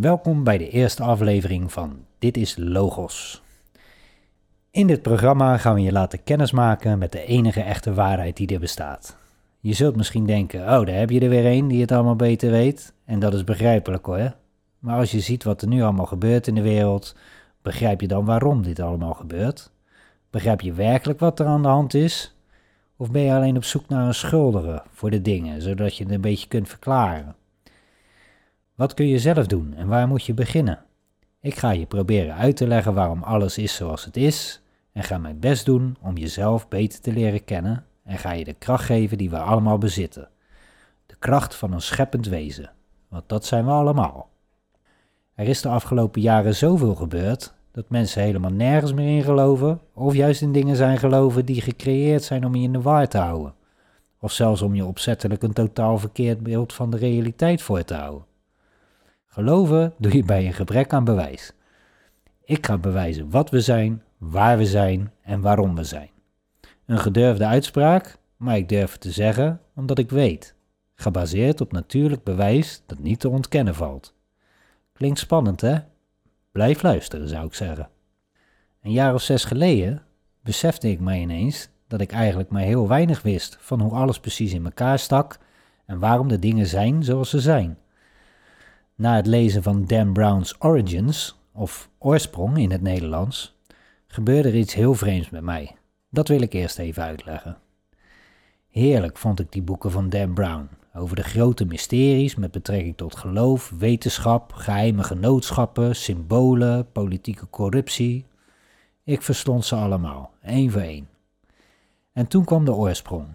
Welkom 0.00 0.44
bij 0.44 0.58
de 0.58 0.68
eerste 0.68 1.02
aflevering 1.02 1.72
van 1.72 2.04
Dit 2.18 2.36
is 2.36 2.56
Logos. 2.58 3.42
In 4.70 4.86
dit 4.86 5.02
programma 5.02 5.56
gaan 5.56 5.74
we 5.74 5.80
je 5.80 5.92
laten 5.92 6.24
kennismaken 6.24 6.98
met 6.98 7.12
de 7.12 7.24
enige 7.24 7.60
echte 7.60 7.94
waarheid 7.94 8.36
die 8.36 8.48
er 8.48 8.60
bestaat. 8.60 9.16
Je 9.60 9.72
zult 9.72 9.96
misschien 9.96 10.26
denken, 10.26 10.60
oh 10.60 10.66
daar 10.86 10.94
heb 10.94 11.10
je 11.10 11.20
er 11.20 11.28
weer 11.28 11.46
een 11.46 11.68
die 11.68 11.80
het 11.80 11.92
allemaal 11.92 12.16
beter 12.16 12.50
weet. 12.50 12.92
En 13.04 13.18
dat 13.18 13.34
is 13.34 13.44
begrijpelijk 13.44 14.06
hoor. 14.06 14.34
Maar 14.78 14.98
als 14.98 15.10
je 15.10 15.20
ziet 15.20 15.44
wat 15.44 15.62
er 15.62 15.68
nu 15.68 15.82
allemaal 15.82 16.06
gebeurt 16.06 16.46
in 16.46 16.54
de 16.54 16.62
wereld, 16.62 17.16
begrijp 17.62 18.00
je 18.00 18.08
dan 18.08 18.24
waarom 18.24 18.62
dit 18.62 18.80
allemaal 18.80 19.14
gebeurt? 19.14 19.70
Begrijp 20.30 20.60
je 20.60 20.72
werkelijk 20.72 21.20
wat 21.20 21.40
er 21.40 21.46
aan 21.46 21.62
de 21.62 21.68
hand 21.68 21.94
is? 21.94 22.34
Of 22.96 23.10
ben 23.10 23.22
je 23.22 23.32
alleen 23.32 23.56
op 23.56 23.64
zoek 23.64 23.88
naar 23.88 24.06
een 24.06 24.14
schuldige 24.14 24.82
voor 24.92 25.10
de 25.10 25.22
dingen, 25.22 25.62
zodat 25.62 25.96
je 25.96 26.04
het 26.04 26.12
een 26.12 26.20
beetje 26.20 26.48
kunt 26.48 26.68
verklaren? 26.68 27.34
Wat 28.74 28.94
kun 28.94 29.08
je 29.08 29.18
zelf 29.18 29.46
doen 29.46 29.74
en 29.74 29.88
waar 29.88 30.08
moet 30.08 30.24
je 30.24 30.34
beginnen? 30.34 30.84
Ik 31.40 31.56
ga 31.56 31.70
je 31.70 31.86
proberen 31.86 32.34
uit 32.34 32.56
te 32.56 32.66
leggen 32.66 32.94
waarom 32.94 33.22
alles 33.22 33.58
is 33.58 33.74
zoals 33.74 34.04
het 34.04 34.16
is 34.16 34.62
en 34.92 35.02
ga 35.02 35.18
mijn 35.18 35.38
best 35.38 35.64
doen 35.64 35.96
om 36.00 36.16
jezelf 36.16 36.68
beter 36.68 37.00
te 37.00 37.12
leren 37.12 37.44
kennen 37.44 37.84
en 38.04 38.18
ga 38.18 38.32
je 38.32 38.44
de 38.44 38.52
kracht 38.52 38.84
geven 38.84 39.18
die 39.18 39.30
we 39.30 39.38
allemaal 39.38 39.78
bezitten. 39.78 40.28
De 41.06 41.16
kracht 41.18 41.54
van 41.54 41.72
een 41.72 41.80
scheppend 41.80 42.26
wezen, 42.26 42.70
want 43.08 43.28
dat 43.28 43.44
zijn 43.44 43.64
we 43.64 43.70
allemaal. 43.70 44.28
Er 45.34 45.48
is 45.48 45.62
de 45.62 45.68
afgelopen 45.68 46.20
jaren 46.20 46.54
zoveel 46.54 46.94
gebeurd 46.94 47.54
dat 47.72 47.90
mensen 47.90 48.22
helemaal 48.22 48.52
nergens 48.52 48.92
meer 48.92 49.16
in 49.16 49.22
geloven 49.22 49.80
of 49.92 50.14
juist 50.14 50.42
in 50.42 50.52
dingen 50.52 50.76
zijn 50.76 50.98
geloven 50.98 51.44
die 51.44 51.60
gecreëerd 51.60 52.22
zijn 52.22 52.46
om 52.46 52.54
je 52.54 52.62
in 52.62 52.72
de 52.72 52.80
war 52.80 53.08
te 53.08 53.18
houden. 53.18 53.54
Of 54.20 54.32
zelfs 54.32 54.62
om 54.62 54.74
je 54.74 54.84
opzettelijk 54.84 55.42
een 55.42 55.52
totaal 55.52 55.98
verkeerd 55.98 56.42
beeld 56.42 56.72
van 56.72 56.90
de 56.90 56.96
realiteit 56.96 57.62
voor 57.62 57.84
te 57.84 57.94
houden. 57.94 58.32
Geloven 59.34 59.94
doe 59.98 60.16
je 60.16 60.24
bij 60.24 60.46
een 60.46 60.52
gebrek 60.52 60.92
aan 60.92 61.04
bewijs. 61.04 61.52
Ik 62.44 62.66
ga 62.66 62.78
bewijzen 62.78 63.30
wat 63.30 63.50
we 63.50 63.60
zijn, 63.60 64.02
waar 64.18 64.58
we 64.58 64.66
zijn 64.66 65.12
en 65.22 65.40
waarom 65.40 65.74
we 65.74 65.84
zijn. 65.84 66.10
Een 66.86 66.98
gedurfde 66.98 67.46
uitspraak, 67.46 68.18
maar 68.36 68.56
ik 68.56 68.68
durf 68.68 68.92
het 68.92 69.00
te 69.00 69.10
zeggen 69.10 69.60
omdat 69.74 69.98
ik 69.98 70.10
weet. 70.10 70.54
Gebaseerd 70.94 71.60
op 71.60 71.72
natuurlijk 71.72 72.22
bewijs 72.22 72.82
dat 72.86 72.98
niet 72.98 73.20
te 73.20 73.28
ontkennen 73.28 73.74
valt. 73.74 74.14
Klinkt 74.92 75.18
spannend, 75.18 75.60
hè? 75.60 75.78
Blijf 76.52 76.82
luisteren, 76.82 77.28
zou 77.28 77.46
ik 77.46 77.54
zeggen. 77.54 77.88
Een 78.82 78.92
jaar 78.92 79.14
of 79.14 79.22
zes 79.22 79.44
geleden 79.44 80.02
besefte 80.42 80.90
ik 80.90 81.00
mij 81.00 81.20
ineens 81.20 81.68
dat 81.88 82.00
ik 82.00 82.12
eigenlijk 82.12 82.50
maar 82.50 82.62
heel 82.62 82.88
weinig 82.88 83.22
wist 83.22 83.56
van 83.60 83.80
hoe 83.80 83.92
alles 83.92 84.20
precies 84.20 84.52
in 84.52 84.64
elkaar 84.64 84.98
stak 84.98 85.38
en 85.86 85.98
waarom 85.98 86.28
de 86.28 86.38
dingen 86.38 86.66
zijn 86.66 87.02
zoals 87.02 87.30
ze 87.30 87.40
zijn. 87.40 87.78
Na 88.96 89.16
het 89.16 89.26
lezen 89.26 89.62
van 89.62 89.84
Dan 89.84 90.12
Brown's 90.12 90.54
Origins, 90.58 91.38
of 91.52 91.88
Oorsprong 91.98 92.58
in 92.58 92.70
het 92.70 92.82
Nederlands, 92.82 93.54
gebeurde 94.06 94.48
er 94.48 94.56
iets 94.56 94.74
heel 94.74 94.94
vreemds 94.94 95.30
met 95.30 95.42
mij. 95.42 95.76
Dat 96.10 96.28
wil 96.28 96.40
ik 96.40 96.52
eerst 96.52 96.78
even 96.78 97.02
uitleggen. 97.02 97.58
Heerlijk 98.70 99.18
vond 99.18 99.40
ik 99.40 99.52
die 99.52 99.62
boeken 99.62 99.90
van 99.90 100.08
Dan 100.08 100.34
Brown 100.34 100.68
over 100.94 101.16
de 101.16 101.22
grote 101.22 101.64
mysteries 101.64 102.34
met 102.34 102.50
betrekking 102.50 102.96
tot 102.96 103.16
geloof, 103.16 103.72
wetenschap, 103.78 104.52
geheime 104.52 105.02
genootschappen, 105.02 105.96
symbolen, 105.96 106.92
politieke 106.92 107.50
corruptie. 107.50 108.26
Ik 109.04 109.22
verstond 109.22 109.64
ze 109.64 109.74
allemaal, 109.74 110.32
één 110.42 110.70
voor 110.70 110.80
één. 110.80 111.08
En 112.12 112.26
toen 112.26 112.44
kwam 112.44 112.64
de 112.64 112.72
oorsprong. 112.72 113.26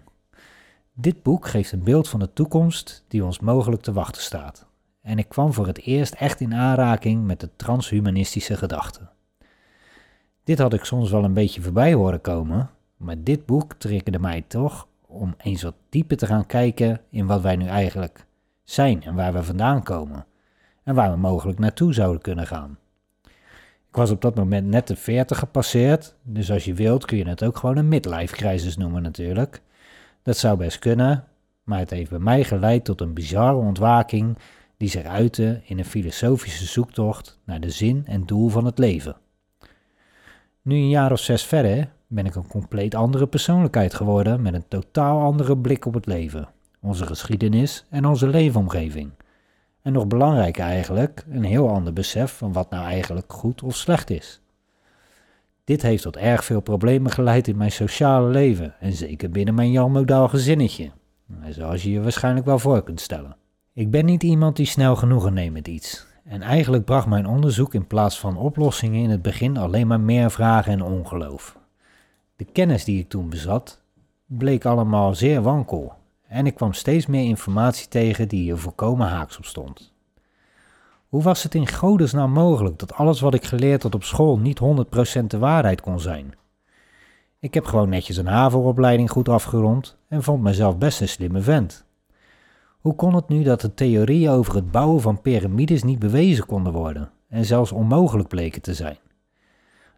Dit 0.92 1.22
boek 1.22 1.48
geeft 1.48 1.72
een 1.72 1.84
beeld 1.84 2.08
van 2.08 2.20
de 2.20 2.32
toekomst 2.32 3.04
die 3.08 3.24
ons 3.24 3.40
mogelijk 3.40 3.82
te 3.82 3.92
wachten 3.92 4.22
staat 4.22 4.68
en 5.02 5.18
ik 5.18 5.28
kwam 5.28 5.52
voor 5.52 5.66
het 5.66 5.80
eerst 5.80 6.14
echt 6.14 6.40
in 6.40 6.54
aanraking 6.54 7.24
met 7.24 7.40
de 7.40 7.50
transhumanistische 7.56 8.56
gedachte. 8.56 9.00
Dit 10.44 10.58
had 10.58 10.72
ik 10.72 10.84
soms 10.84 11.10
wel 11.10 11.24
een 11.24 11.34
beetje 11.34 11.62
voorbij 11.62 11.92
horen 11.92 12.20
komen, 12.20 12.70
maar 12.96 13.22
dit 13.22 13.46
boek 13.46 13.74
triggerde 13.74 14.18
mij 14.18 14.44
toch 14.46 14.88
om 15.06 15.34
eens 15.38 15.62
wat 15.62 15.74
dieper 15.88 16.16
te 16.16 16.26
gaan 16.26 16.46
kijken 16.46 17.00
in 17.10 17.26
wat 17.26 17.40
wij 17.40 17.56
nu 17.56 17.66
eigenlijk 17.66 18.26
zijn 18.64 19.02
en 19.02 19.14
waar 19.14 19.32
we 19.32 19.44
vandaan 19.44 19.82
komen 19.82 20.26
en 20.82 20.94
waar 20.94 21.10
we 21.10 21.16
mogelijk 21.16 21.58
naartoe 21.58 21.92
zouden 21.92 22.22
kunnen 22.22 22.46
gaan. 22.46 22.78
Ik 23.88 23.96
was 23.96 24.10
op 24.10 24.20
dat 24.20 24.34
moment 24.34 24.66
net 24.66 24.86
de 24.86 24.96
40 24.96 25.38
gepasseerd, 25.38 26.14
dus 26.22 26.50
als 26.50 26.64
je 26.64 26.74
wilt 26.74 27.04
kun 27.04 27.16
je 27.16 27.28
het 27.28 27.44
ook 27.44 27.56
gewoon 27.56 27.76
een 27.76 27.88
midlife 27.88 28.34
crisis 28.34 28.76
noemen 28.76 29.02
natuurlijk. 29.02 29.60
Dat 30.22 30.36
zou 30.36 30.56
best 30.56 30.78
kunnen, 30.78 31.24
maar 31.62 31.78
het 31.78 31.90
heeft 31.90 32.10
bij 32.10 32.18
mij 32.18 32.44
geleid 32.44 32.84
tot 32.84 33.00
een 33.00 33.14
bizarre 33.14 33.56
ontwaking 33.56 34.38
die 34.80 34.88
zich 34.88 35.04
uiten 35.04 35.62
in 35.64 35.78
een 35.78 35.84
filosofische 35.84 36.64
zoektocht 36.64 37.38
naar 37.44 37.60
de 37.60 37.70
zin 37.70 38.02
en 38.06 38.26
doel 38.26 38.48
van 38.48 38.64
het 38.64 38.78
leven. 38.78 39.16
Nu 40.62 40.74
een 40.74 40.88
jaar 40.88 41.12
of 41.12 41.18
zes 41.18 41.44
verder 41.44 41.90
ben 42.06 42.26
ik 42.26 42.34
een 42.34 42.46
compleet 42.46 42.94
andere 42.94 43.26
persoonlijkheid 43.26 43.94
geworden 43.94 44.42
met 44.42 44.54
een 44.54 44.68
totaal 44.68 45.20
andere 45.20 45.56
blik 45.56 45.86
op 45.86 45.94
het 45.94 46.06
leven, 46.06 46.48
onze 46.80 47.06
geschiedenis 47.06 47.86
en 47.90 48.06
onze 48.06 48.28
leefomgeving. 48.28 49.10
En 49.82 49.92
nog 49.92 50.06
belangrijker 50.06 50.64
eigenlijk, 50.64 51.24
een 51.30 51.44
heel 51.44 51.68
ander 51.68 51.92
besef 51.92 52.32
van 52.32 52.52
wat 52.52 52.70
nou 52.70 52.84
eigenlijk 52.84 53.32
goed 53.32 53.62
of 53.62 53.76
slecht 53.76 54.10
is. 54.10 54.40
Dit 55.64 55.82
heeft 55.82 56.02
tot 56.02 56.16
erg 56.16 56.44
veel 56.44 56.60
problemen 56.60 57.10
geleid 57.10 57.48
in 57.48 57.56
mijn 57.56 57.72
sociale 57.72 58.28
leven 58.28 58.74
en 58.80 58.92
zeker 58.92 59.30
binnen 59.30 59.54
mijn 59.54 59.70
Jan 59.70 60.28
gezinnetje, 60.30 60.90
zoals 61.48 61.82
je 61.82 61.90
je 61.90 62.02
waarschijnlijk 62.02 62.46
wel 62.46 62.58
voor 62.58 62.82
kunt 62.84 63.00
stellen. 63.00 63.39
Ik 63.72 63.90
ben 63.90 64.04
niet 64.04 64.22
iemand 64.22 64.56
die 64.56 64.66
snel 64.66 64.96
genoegen 64.96 65.32
neemt 65.32 65.52
met 65.52 65.68
iets. 65.68 66.06
En 66.24 66.42
eigenlijk 66.42 66.84
bracht 66.84 67.06
mijn 67.06 67.26
onderzoek 67.26 67.74
in 67.74 67.86
plaats 67.86 68.18
van 68.20 68.36
oplossingen 68.36 69.02
in 69.02 69.10
het 69.10 69.22
begin 69.22 69.56
alleen 69.56 69.86
maar 69.86 70.00
meer 70.00 70.30
vragen 70.30 70.72
en 70.72 70.82
ongeloof. 70.82 71.58
De 72.36 72.44
kennis 72.44 72.84
die 72.84 72.98
ik 72.98 73.08
toen 73.08 73.28
bezat 73.28 73.80
bleek 74.26 74.64
allemaal 74.64 75.14
zeer 75.14 75.42
wankel 75.42 75.92
en 76.26 76.46
ik 76.46 76.54
kwam 76.54 76.72
steeds 76.72 77.06
meer 77.06 77.24
informatie 77.24 77.88
tegen 77.88 78.28
die 78.28 78.50
er 78.50 78.58
volkomen 78.58 79.08
haaks 79.08 79.38
op 79.38 79.44
stond. 79.44 79.92
Hoe 81.08 81.22
was 81.22 81.42
het 81.42 81.54
in 81.54 81.68
godesnaam 81.68 82.30
mogelijk 82.30 82.78
dat 82.78 82.94
alles 82.94 83.20
wat 83.20 83.34
ik 83.34 83.44
geleerd 83.44 83.82
had 83.82 83.94
op 83.94 84.04
school 84.04 84.38
niet 84.38 84.60
100% 85.20 85.24
de 85.26 85.38
waarheid 85.38 85.80
kon 85.80 86.00
zijn? 86.00 86.34
Ik 87.38 87.54
heb 87.54 87.64
gewoon 87.64 87.88
netjes 87.88 88.16
een 88.16 88.26
HAVO-opleiding 88.26 89.10
goed 89.10 89.28
afgerond 89.28 89.96
en 90.08 90.22
vond 90.22 90.42
mezelf 90.42 90.78
best 90.78 91.00
een 91.00 91.08
slimme 91.08 91.40
vent. 91.40 91.84
Hoe 92.80 92.94
kon 92.94 93.14
het 93.14 93.28
nu 93.28 93.42
dat 93.42 93.60
de 93.60 93.74
theorieën 93.74 94.30
over 94.30 94.54
het 94.54 94.70
bouwen 94.70 95.00
van 95.00 95.20
piramides 95.20 95.82
niet 95.82 95.98
bewezen 95.98 96.46
konden 96.46 96.72
worden 96.72 97.10
en 97.28 97.44
zelfs 97.44 97.72
onmogelijk 97.72 98.28
bleken 98.28 98.62
te 98.62 98.74
zijn? 98.74 98.98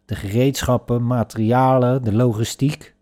De 0.05 0.15
gereedschappen, 0.15 1.05
materialen, 1.05 2.03
de 2.03 2.13
logistiek, 2.13 2.95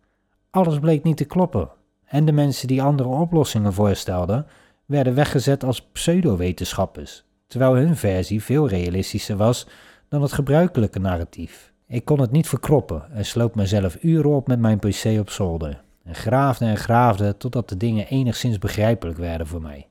alles 0.50 0.80
bleek 0.80 1.04
niet 1.04 1.18
te 1.18 1.26
kloppen. 1.26 1.70
En 2.06 2.26
de 2.26 2.32
mensen 2.32 2.68
die 2.68 2.82
andere 2.82 3.10
oplossingen 3.10 3.74
voorstelden, 3.74 4.46
werden 4.86 5.16
weggezet 5.16 5.64
als 5.64 5.82
pseudowetenschappers, 5.82 7.24
terwijl 7.48 7.76
hun 7.76 7.96
versie 7.96 8.44
veel 8.44 8.68
realistischer 8.68 9.38
was 9.38 9.68
dan 10.08 10.22
het 10.22 10.32
gebruikelijke 10.32 11.00
narratief. 11.00 11.74
Ik 11.88 12.06
kon 12.06 12.20
het 12.20 12.32
niet 12.32 12.48
verkroppen 12.48 13.12
en 13.12 13.26
sloop 13.26 13.56
mezelf 13.56 13.98
uren 14.02 14.32
op 14.32 14.48
met 14.48 14.60
mijn 14.60 14.80
pc 14.80 15.20
op 15.20 15.30
zolder 15.30 15.84
en 16.04 16.16
graafde 16.16 16.66
en 16.66 16.78
graafde 16.78 17.38
totdat 17.38 17.70
de 17.70 17.78
dingen 17.78 18.08
enigszins 18.08 18.58
begrijpelijk 18.58 19.18
werden 19.18 19.48
voor 19.48 19.62
mij. 19.62 19.88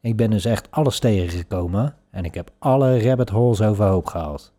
Ik 0.00 0.16
ben 0.16 0.30
dus 0.30 0.44
echt 0.44 0.70
alles 0.70 0.98
tegengekomen 0.98 1.94
en 2.10 2.24
ik 2.24 2.34
heb 2.34 2.50
alle 2.58 3.02
rabbit 3.02 3.28
holes 3.28 3.62
overhoop 3.62 4.06
gehaald. 4.06 4.52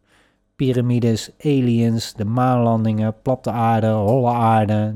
Pyramides, 0.56 1.32
aliens, 1.44 2.14
de 2.14 2.26
maanlandingen, 2.26 3.16
platte 3.22 3.52
aarde, 3.52 3.88
holle 3.88 4.32
aarde, 4.32 4.94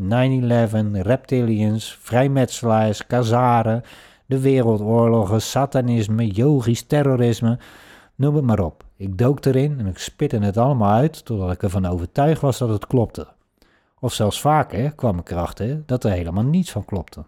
9-11, 0.97 1.01
reptilians, 1.01 1.97
vrijmetselaars, 2.01 3.07
kazaren, 3.07 3.81
de 4.25 4.39
wereldoorlogen, 4.39 5.41
satanisme, 5.41 6.27
yogisch, 6.27 6.81
terrorisme, 6.81 7.59
noem 8.15 8.35
het 8.35 8.45
maar 8.45 8.59
op. 8.59 8.83
Ik 8.97 9.17
dook 9.17 9.45
erin 9.45 9.79
en 9.79 9.85
ik 9.85 9.97
spitte 9.97 10.37
het 10.37 10.57
allemaal 10.57 10.91
uit 10.91 11.25
totdat 11.25 11.51
ik 11.51 11.63
ervan 11.63 11.85
overtuigd 11.85 12.41
was 12.41 12.57
dat 12.57 12.69
het 12.69 12.87
klopte. 12.87 13.27
Of 14.03 14.13
zelfs 14.13 14.41
vaker 14.41 14.95
kwam 14.95 15.19
ik 15.19 15.31
erachter 15.31 15.83
dat 15.85 16.03
er 16.03 16.11
helemaal 16.11 16.43
niets 16.43 16.71
van 16.71 16.85
klopte. 16.85 17.23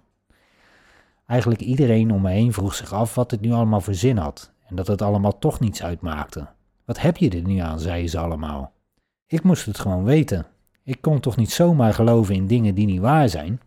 Eigenlijk 1.25 1.61
iedereen 1.61 2.11
om 2.11 2.21
me 2.21 2.31
heen 2.31 2.53
vroeg 2.53 2.73
zich 2.73 2.93
af 2.93 3.15
wat 3.15 3.31
het 3.31 3.41
nu 3.41 3.51
allemaal 3.51 3.81
voor 3.81 3.93
zin 3.93 4.17
had 4.17 4.51
en 4.67 4.75
dat 4.75 4.87
het 4.87 5.01
allemaal 5.01 5.39
toch 5.39 5.59
niets 5.59 5.83
uitmaakte. 5.83 6.47
Wat 6.85 7.01
heb 7.01 7.17
je 7.17 7.29
er 7.29 7.41
nu 7.41 7.57
aan, 7.57 7.79
zeiden 7.79 8.09
ze 8.09 8.19
allemaal. 8.19 8.71
Ik 9.27 9.43
moest 9.43 9.65
het 9.65 9.79
gewoon 9.79 10.03
weten. 10.03 10.45
Ik 10.83 11.01
kon 11.01 11.19
toch 11.19 11.35
niet 11.35 11.51
zomaar 11.51 11.93
geloven 11.93 12.35
in 12.35 12.47
dingen 12.47 12.75
die 12.75 12.85
niet 12.85 13.01
waar 13.01 13.29
zijn? 13.29 13.61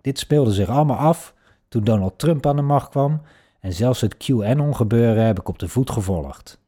Dit 0.00 0.18
speelde 0.18 0.52
zich 0.52 0.68
allemaal 0.68 0.96
af 0.96 1.34
toen 1.68 1.84
Donald 1.84 2.18
Trump 2.18 2.46
aan 2.46 2.56
de 2.56 2.62
macht 2.62 2.88
kwam 2.88 3.20
en 3.60 3.72
zelfs 3.72 4.00
het 4.00 4.16
QAnon-gebeuren 4.16 5.24
heb 5.24 5.38
ik 5.38 5.48
op 5.48 5.58
de 5.58 5.68
voet 5.68 5.90
gevolgd. 5.90 6.60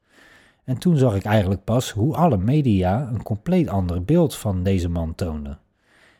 En 0.65 0.79
toen 0.79 0.97
zag 0.97 1.15
ik 1.15 1.25
eigenlijk 1.25 1.65
pas 1.65 1.91
hoe 1.91 2.17
alle 2.17 2.37
media 2.37 3.09
een 3.09 3.23
compleet 3.23 3.69
ander 3.69 4.05
beeld 4.05 4.37
van 4.37 4.63
deze 4.63 4.89
man 4.89 5.15
toonden. 5.15 5.61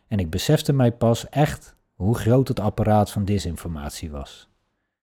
En 0.09 0.19
ik 0.19 0.31
besefte 0.31 0.73
mij 0.73 0.93
pas 0.93 1.29
echt 1.29 1.77
hoe 1.95 2.15
groot 2.15 2.49
het 2.49 2.61
apparaat 2.61 3.11
van 3.11 3.25
disinformatie 3.25 4.11
was. 4.11 4.51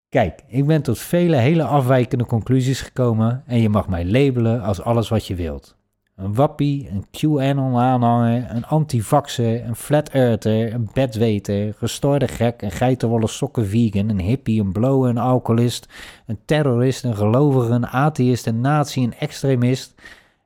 Kijk, 0.09 0.43
ik 0.47 0.65
ben 0.65 0.81
tot 0.81 0.99
vele 0.99 1.35
hele 1.35 1.63
afwijkende 1.63 2.25
conclusies 2.25 2.81
gekomen 2.81 3.43
en 3.45 3.61
je 3.61 3.69
mag 3.69 3.87
mij 3.87 4.05
labelen 4.05 4.61
als 4.61 4.81
alles 4.81 5.09
wat 5.09 5.27
je 5.27 5.35
wilt. 5.35 5.77
Een 6.19 6.33
wappie, 6.33 6.89
een 6.89 7.05
QAnon-aanhanger, 7.11 8.49
een 8.49 8.65
antivaxer, 8.65 9.65
een 9.65 9.75
flat 9.75 10.09
earther, 10.09 10.73
een 10.73 10.89
bedweter, 10.93 11.73
gestoorde 11.73 12.27
gek, 12.27 12.61
een 12.61 12.71
geitenwolle 12.71 13.27
sokken 13.27 13.67
vegan, 13.67 14.09
een 14.09 14.19
hippie, 14.19 14.61
een 14.61 14.71
blower, 14.71 15.09
een 15.09 15.17
alcoholist, 15.17 15.87
een 16.25 16.39
terrorist, 16.45 17.03
een 17.03 17.15
gelovige, 17.15 17.71
een 17.71 17.87
atheïst, 17.87 18.47
een 18.47 18.61
nazi, 18.61 19.03
een 19.03 19.13
extremist 19.13 19.95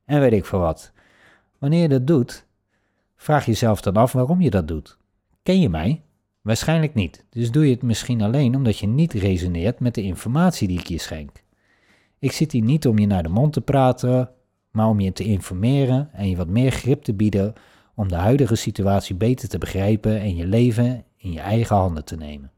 en 0.06 0.20
weet 0.20 0.34
ik 0.34 0.46
veel 0.46 0.60
wat. 0.60 0.92
Wanneer 1.58 1.82
je 1.82 1.90
dat 1.90 2.08
doet, 2.08 2.46
vraag 3.16 3.46
jezelf 3.46 3.82
dan 3.82 3.96
af 3.96 4.12
waarom 4.12 4.42
je 4.42 4.50
dat 4.50 4.68
doet. 4.68 4.98
Ken 5.44 5.60
je 5.60 5.70
mij? 5.70 6.02
Waarschijnlijk 6.42 6.94
niet, 6.94 7.26
dus 7.30 7.52
doe 7.52 7.66
je 7.66 7.74
het 7.74 7.84
misschien 7.84 8.22
alleen 8.22 8.56
omdat 8.56 8.78
je 8.78 8.88
niet 8.88 9.14
resoneert 9.14 9.80
met 9.80 9.96
de 9.96 10.02
informatie 10.04 10.68
die 10.68 10.80
ik 10.80 10.88
je 10.88 11.00
schenk. 11.00 11.44
Ik 12.20 12.32
zit 12.32 12.52
hier 12.52 12.62
niet 12.62 12.88
om 12.88 12.98
je 12.98 13.08
naar 13.08 13.24
de 13.24 13.30
mond 13.30 13.54
te 13.54 13.62
praten, 13.62 14.30
maar 14.74 14.88
om 14.88 15.00
je 15.00 15.14
te 15.14 15.24
informeren 15.24 16.10
en 16.14 16.30
je 16.30 16.36
wat 16.36 16.48
meer 16.48 16.72
grip 16.72 17.04
te 17.04 17.14
bieden 17.14 17.54
om 17.96 18.08
de 18.08 18.16
huidige 18.16 18.56
situatie 18.56 19.16
beter 19.16 19.50
te 19.50 19.58
begrijpen 19.58 20.20
en 20.20 20.36
je 20.36 20.46
leven 20.46 21.04
in 21.18 21.32
je 21.32 21.40
eigen 21.40 21.76
handen 21.76 22.06
te 22.06 22.16
nemen. 22.16 22.52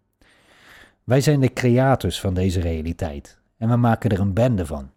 Wij 1.04 1.22
zijn 1.22 1.40
de 1.40 1.54
creators 1.54 2.20
van 2.20 2.34
deze 2.34 2.60
realiteit 2.60 3.40
en 3.58 3.70
we 3.70 3.76
maken 3.76 4.10
er 4.10 4.20
een 4.20 4.34
bende 4.34 4.66
van. 4.66 4.90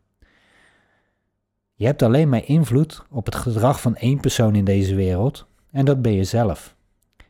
Je 1.75 1.87
hebt 1.87 2.03
alleen 2.03 2.29
maar 2.29 2.45
invloed 2.45 3.03
op 3.11 3.25
het 3.25 3.35
gedrag 3.35 3.81
van 3.81 3.97
één 3.97 4.21
persoon 4.21 4.55
in 4.55 4.65
deze 4.65 4.95
wereld 4.95 5.47
en 5.71 5.85
dat 5.85 6.03
ben 6.03 6.13
je 6.13 6.25
zelf. 6.25 6.77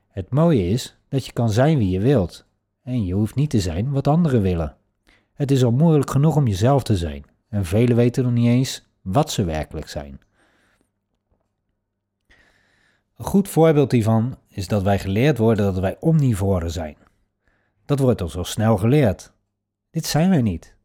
Het 0.08 0.31
mooie 0.31 0.69
is 0.69 0.99
dat 1.08 1.26
je 1.26 1.32
kan 1.32 1.50
zijn 1.50 1.79
wie 1.79 1.90
je 1.90 2.00
wilt 2.00 2.46
en 2.82 3.05
je 3.05 3.14
hoeft 3.14 3.35
niet 3.35 3.50
te 3.50 3.61
zijn 3.61 3.90
wat 3.90 4.08
anderen 4.08 4.43
willen. 4.43 4.76
Het 5.32 5.50
is 5.50 5.64
al 5.64 5.73
moeilijk 5.73 6.11
genoeg 6.11 6.37
om 6.37 6.46
jezelf 6.46 6.82
te 6.82 6.96
zijn 6.96 7.25
en 7.49 7.64
velen 7.64 7.96
weten 7.96 8.25
nog 8.25 8.32
niet 8.32 8.46
eens 8.46 8.88
wat 9.12 9.31
ze 9.31 9.44
werkelijk 9.44 9.88
zijn. 9.88 10.20
Een 13.16 13.25
goed 13.25 13.49
voorbeeld 13.49 13.93
hiervan 13.93 14.38
is 14.49 14.69
dat 14.69 14.82
wij 14.82 14.99
geleerd 14.99 15.38
worden 15.38 15.64
dat 15.64 15.78
wij 15.78 15.96
omnivoren 16.00 16.70
zijn. 16.70 16.96
Dat 17.84 17.99
wordt 17.99 18.20
ons 18.20 18.37
al 18.37 18.44
snel 18.44 18.76
geleerd. 18.76 19.32
Dit 19.90 20.06
zijn 20.06 20.31
wij 20.31 20.43
niet. 20.43 20.76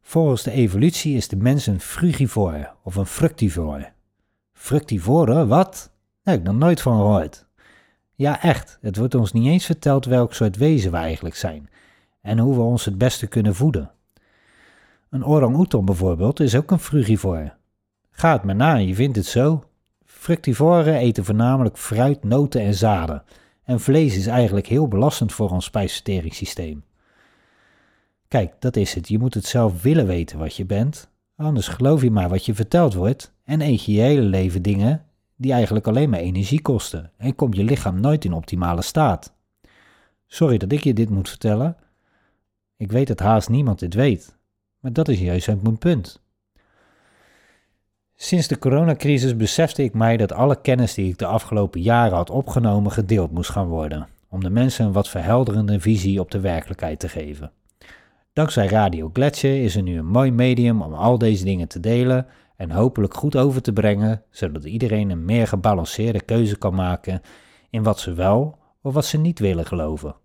Volgens 0.00 0.42
de 0.42 0.50
evolutie 0.50 1.16
is 1.16 1.28
de 1.28 1.36
mens 1.36 1.66
een 1.66 1.80
frugivore 1.80 2.72
of 2.82 2.96
een 2.96 3.06
fructivore. 3.06 3.92
Fructivore, 4.52 5.46
wat? 5.46 5.90
Heb 6.22 6.38
ik 6.38 6.44
nog 6.44 6.56
nooit 6.56 6.80
van 6.80 6.96
gehoord. 6.96 7.46
Ja, 8.14 8.42
echt. 8.42 8.78
Het 8.80 8.96
wordt 8.96 9.14
ons 9.14 9.32
niet 9.32 9.46
eens 9.46 9.66
verteld 9.66 10.04
welk 10.04 10.34
soort 10.34 10.56
wezen 10.56 10.90
we 10.90 10.96
eigenlijk 10.96 11.34
zijn 11.34 11.70
en 12.20 12.38
hoe 12.38 12.54
we 12.54 12.60
ons 12.60 12.84
het 12.84 12.98
beste 12.98 13.26
kunnen 13.26 13.54
voeden. 13.54 13.90
Een 15.16 15.24
orang-oetan 15.24 15.84
bijvoorbeeld 15.84 16.40
is 16.40 16.56
ook 16.56 16.70
een 16.70 16.78
frugivore. 16.78 17.52
Ga 18.10 18.32
het 18.32 18.42
maar 18.42 18.54
na, 18.54 18.74
je 18.74 18.94
vindt 18.94 19.16
het 19.16 19.26
zo. 19.26 19.64
Fructivoren 20.04 20.94
eten 20.94 21.24
voornamelijk 21.24 21.78
fruit, 21.78 22.24
noten 22.24 22.60
en 22.60 22.74
zaden. 22.74 23.22
En 23.64 23.80
vlees 23.80 24.16
is 24.16 24.26
eigenlijk 24.26 24.66
heel 24.66 24.88
belastend 24.88 25.32
voor 25.32 25.50
ons 25.50 25.64
spijsverteringssysteem. 25.64 26.84
Kijk, 28.28 28.52
dat 28.58 28.76
is 28.76 28.94
het. 28.94 29.08
Je 29.08 29.18
moet 29.18 29.34
het 29.34 29.44
zelf 29.44 29.82
willen 29.82 30.06
weten 30.06 30.38
wat 30.38 30.56
je 30.56 30.64
bent. 30.64 31.10
Anders 31.36 31.68
geloof 31.68 32.02
je 32.02 32.10
maar 32.10 32.28
wat 32.28 32.46
je 32.46 32.54
verteld 32.54 32.94
wordt 32.94 33.32
en 33.44 33.60
eet 33.60 33.84
je 33.84 33.92
je 33.92 34.00
hele 34.00 34.20
leven 34.20 34.62
dingen 34.62 35.04
die 35.36 35.52
eigenlijk 35.52 35.86
alleen 35.86 36.10
maar 36.10 36.20
energie 36.20 36.62
kosten 36.62 37.12
en 37.16 37.34
komt 37.34 37.56
je 37.56 37.64
lichaam 37.64 38.00
nooit 38.00 38.24
in 38.24 38.32
optimale 38.32 38.82
staat. 38.82 39.34
Sorry 40.26 40.58
dat 40.58 40.72
ik 40.72 40.84
je 40.84 40.94
dit 40.94 41.10
moet 41.10 41.28
vertellen. 41.28 41.76
Ik 42.76 42.92
weet 42.92 43.06
dat 43.06 43.20
haast 43.20 43.48
niemand 43.48 43.78
dit 43.78 43.94
weet. 43.94 44.35
Maar 44.86 44.94
dat 44.94 45.08
is 45.08 45.20
juist 45.20 45.46
mijn 45.46 45.78
punt. 45.78 46.20
Sinds 48.14 48.48
de 48.48 48.58
coronacrisis 48.58 49.36
besefte 49.36 49.82
ik 49.82 49.94
mij 49.94 50.16
dat 50.16 50.32
alle 50.32 50.60
kennis 50.60 50.94
die 50.94 51.08
ik 51.08 51.18
de 51.18 51.26
afgelopen 51.26 51.80
jaren 51.80 52.16
had 52.16 52.30
opgenomen 52.30 52.92
gedeeld 52.92 53.30
moest 53.30 53.50
gaan 53.50 53.66
worden, 53.66 54.06
om 54.28 54.40
de 54.40 54.50
mensen 54.50 54.86
een 54.86 54.92
wat 54.92 55.08
verhelderende 55.08 55.80
visie 55.80 56.20
op 56.20 56.30
de 56.30 56.40
werkelijkheid 56.40 56.98
te 56.98 57.08
geven. 57.08 57.52
Dankzij 58.32 58.66
Radio 58.66 59.10
Gletscher 59.12 59.62
is 59.62 59.76
er 59.76 59.82
nu 59.82 59.98
een 59.98 60.06
mooi 60.06 60.30
medium 60.30 60.82
om 60.82 60.94
al 60.94 61.18
deze 61.18 61.44
dingen 61.44 61.68
te 61.68 61.80
delen 61.80 62.26
en 62.56 62.70
hopelijk 62.70 63.14
goed 63.14 63.36
over 63.36 63.62
te 63.62 63.72
brengen, 63.72 64.22
zodat 64.30 64.64
iedereen 64.64 65.10
een 65.10 65.24
meer 65.24 65.46
gebalanceerde 65.46 66.20
keuze 66.20 66.58
kan 66.58 66.74
maken 66.74 67.20
in 67.70 67.82
wat 67.82 68.00
ze 68.00 68.12
wel 68.12 68.58
of 68.82 68.94
wat 68.94 69.06
ze 69.06 69.18
niet 69.18 69.38
willen 69.38 69.66
geloven. 69.66 70.16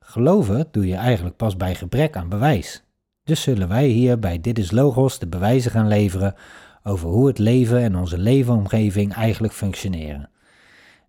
Geloven 0.00 0.68
doe 0.70 0.86
je 0.86 0.96
eigenlijk 0.96 1.36
pas 1.36 1.56
bij 1.56 1.74
gebrek 1.74 2.16
aan 2.16 2.28
bewijs. 2.28 2.84
Dus 3.24 3.42
zullen 3.42 3.68
wij 3.68 3.86
hier 3.86 4.18
bij 4.18 4.40
Dit 4.40 4.58
is 4.58 4.70
Logos 4.70 5.18
de 5.18 5.26
bewijzen 5.26 5.70
gaan 5.70 5.88
leveren 5.88 6.34
over 6.82 7.08
hoe 7.08 7.26
het 7.26 7.38
leven 7.38 7.80
en 7.80 7.96
onze 7.96 8.18
leefomgeving 8.18 9.12
eigenlijk 9.12 9.52
functioneren. 9.52 10.30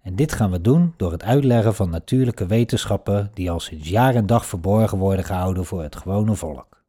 En 0.02 0.16
dit 0.16 0.32
gaan 0.32 0.52
we 0.52 0.62
doen 0.62 0.94
door 0.98 1.12
het 1.12 1.24
uitleggen 1.24 1.76
van 1.76 1.90
natuurlijke 1.90 2.46
wetenschappen 2.46 3.32
die 3.34 3.52
al 3.52 3.60
sinds 3.60 3.90
jaar 3.90 4.16
en 4.16 4.26
dag 4.26 4.46
verborgen 4.46 4.98
worden 4.98 5.26
gehouden 5.26 5.66
voor 5.66 5.82
het 5.82 5.96
gewone 5.96 6.36
volk. 6.36 6.84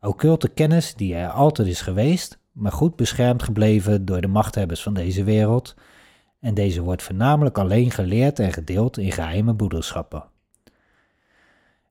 Occulte 0.00 0.48
kennis 0.48 0.94
die 0.94 1.14
er 1.14 1.28
altijd 1.28 1.68
is 1.68 1.80
geweest, 1.80 2.38
maar 2.52 2.72
goed 2.72 2.96
beschermd 2.96 3.42
gebleven 3.42 4.04
door 4.04 4.20
de 4.20 4.28
machthebbers 4.28 4.82
van 4.82 4.94
deze 4.94 5.24
wereld, 5.24 5.74
en 6.40 6.54
deze 6.54 6.82
wordt 6.82 7.02
voornamelijk 7.02 7.58
alleen 7.58 7.90
geleerd 7.90 8.38
en 8.38 8.52
gedeeld 8.52 8.98
in 8.98 9.12
geheime 9.12 9.54
broederschappen. 9.54 10.24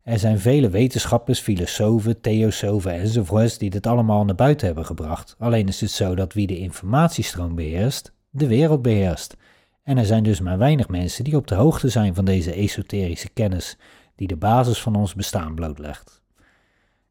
Er 0.06 0.20
zijn 0.20 0.40
vele 0.40 0.70
wetenschappers, 0.70 1.40
filosofen, 1.40 2.22
theosofen 2.22 2.92
enzovoorts 2.92 3.58
die 3.58 3.70
dit 3.70 3.88
allemaal 3.88 4.26
naar 4.26 4.36
buiten 4.36 4.66
hebben 4.66 4.86
gebracht. 4.86 5.36
Alleen 5.40 5.68
is 5.68 5.82
het 5.82 5.92
zo 5.92 6.16
dat 6.16 6.34
wie 6.34 6.48
de 6.48 6.58
informatiestroom 6.58 7.56
beheerst, 7.56 8.14
de 8.30 8.48
wereld 8.48 8.82
beheerst. 8.82 9.38
En 9.84 9.98
er 9.98 10.06
zijn 10.06 10.24
dus 10.24 10.40
maar 10.40 10.58
weinig 10.58 10.88
mensen 10.88 11.24
die 11.24 11.36
op 11.36 11.48
de 11.48 11.56
hoogte 11.56 11.90
zijn 11.90 12.16
van 12.16 12.26
deze 12.26 12.54
esoterische 12.54 13.30
kennis 13.30 13.78
die 14.16 14.28
de 14.28 14.36
basis 14.36 14.82
van 14.82 14.96
ons 14.96 15.14
bestaan 15.14 15.56
blootlegt. 15.56 16.22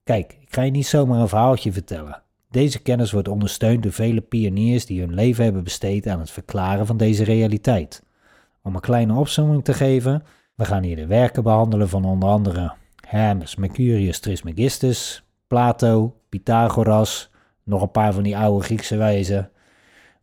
Kijk, 0.05 0.39
ik 0.41 0.55
ga 0.55 0.63
je 0.63 0.71
niet 0.71 0.87
zomaar 0.87 1.21
een 1.21 1.29
verhaaltje 1.29 1.73
vertellen. 1.73 2.23
Deze 2.51 2.79
kennis 2.79 3.13
wordt 3.13 3.29
ondersteund 3.29 3.83
door 3.83 3.93
vele 3.93 4.21
pioniers 4.21 4.87
die 4.87 5.01
hun 5.01 5.15
leven 5.15 5.45
hebben 5.45 5.65
besteed 5.65 6.07
aan 6.07 6.21
het 6.21 6.31
verklaren 6.31 6.87
van 6.87 6.97
deze 6.97 7.25
realiteit. 7.25 8.05
Om 8.63 8.75
een 8.75 8.81
kleine 8.81 9.15
opzomming 9.15 9.65
te 9.65 9.75
geven, 9.75 10.23
we 10.55 10.65
gaan 10.65 10.83
hier 10.83 10.97
de 10.97 11.07
werken 11.07 11.43
behandelen 11.43 11.89
van 11.89 12.05
onder 12.05 12.29
andere 12.29 12.75
Hermes, 13.07 13.57
Mercurius 13.57 14.19
Trismegistus, 14.19 15.25
Plato, 15.47 16.17
Pythagoras, 16.29 17.31
nog 17.63 17.83
een 17.83 17.91
paar 17.91 18.13
van 18.13 18.23
die 18.23 18.37
oude 18.37 18.65
Griekse 18.65 18.97
wijzen. 18.97 19.51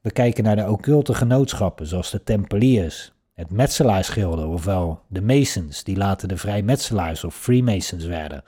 We 0.02 0.12
kijken 0.12 0.44
naar 0.44 0.56
de 0.56 0.72
occulte 0.72 1.14
genootschappen 1.14 1.88
zoals 1.88 2.12
de 2.12 2.24
Tempeliers, 2.24 3.14
het 3.34 3.52
Metselaarsgilde, 3.52 4.46
ofwel 4.46 5.00
de 5.08 5.22
Masons, 5.22 5.84
die 5.84 5.98
later 5.98 6.28
de 6.28 6.38
Vrijmetselaars 6.38 7.24
of 7.24 7.36
Freemasons 7.36 8.06
werden, 8.06 8.44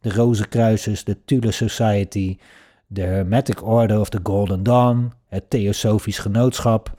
de 0.00 0.12
Rozenkruisers, 0.12 1.04
de 1.04 1.24
Tudor 1.24 1.52
Society, 1.52 2.38
de 2.86 3.02
Hermetic 3.02 3.66
Order 3.66 4.00
of 4.00 4.08
the 4.08 4.20
Golden 4.22 4.62
Dawn, 4.62 5.12
het 5.28 5.50
Theosofisch 5.50 6.18
Genootschap 6.18 6.98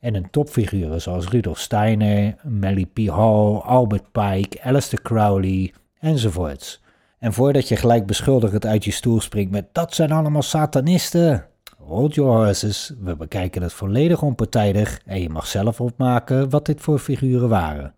en 0.00 0.14
een 0.14 0.30
topfiguren 0.30 1.00
zoals 1.00 1.28
Rudolf 1.28 1.58
Steiner, 1.58 2.34
Melly 2.42 2.86
P. 2.86 2.98
Hall, 2.98 3.56
Albert 3.56 4.12
Pike, 4.12 4.62
Aleister 4.62 5.02
Crowley, 5.02 5.72
enzovoorts. 6.02 6.80
En 7.18 7.32
voordat 7.32 7.68
je 7.68 7.76
gelijk 7.76 8.06
beschuldigend 8.06 8.66
uit 8.66 8.84
je 8.84 8.90
stoel 8.90 9.20
springt 9.20 9.50
met 9.50 9.66
dat 9.72 9.94
zijn 9.94 10.12
allemaal 10.12 10.42
satanisten. 10.42 11.46
Hold 11.78 12.14
your 12.14 12.44
horses, 12.44 12.92
we 13.00 13.16
bekijken 13.16 13.62
het 13.62 13.72
volledig 13.72 14.22
onpartijdig 14.22 15.00
en 15.06 15.20
je 15.20 15.28
mag 15.28 15.46
zelf 15.46 15.80
opmaken 15.80 16.50
wat 16.50 16.66
dit 16.66 16.80
voor 16.80 16.98
figuren 16.98 17.48
waren. 17.48 17.94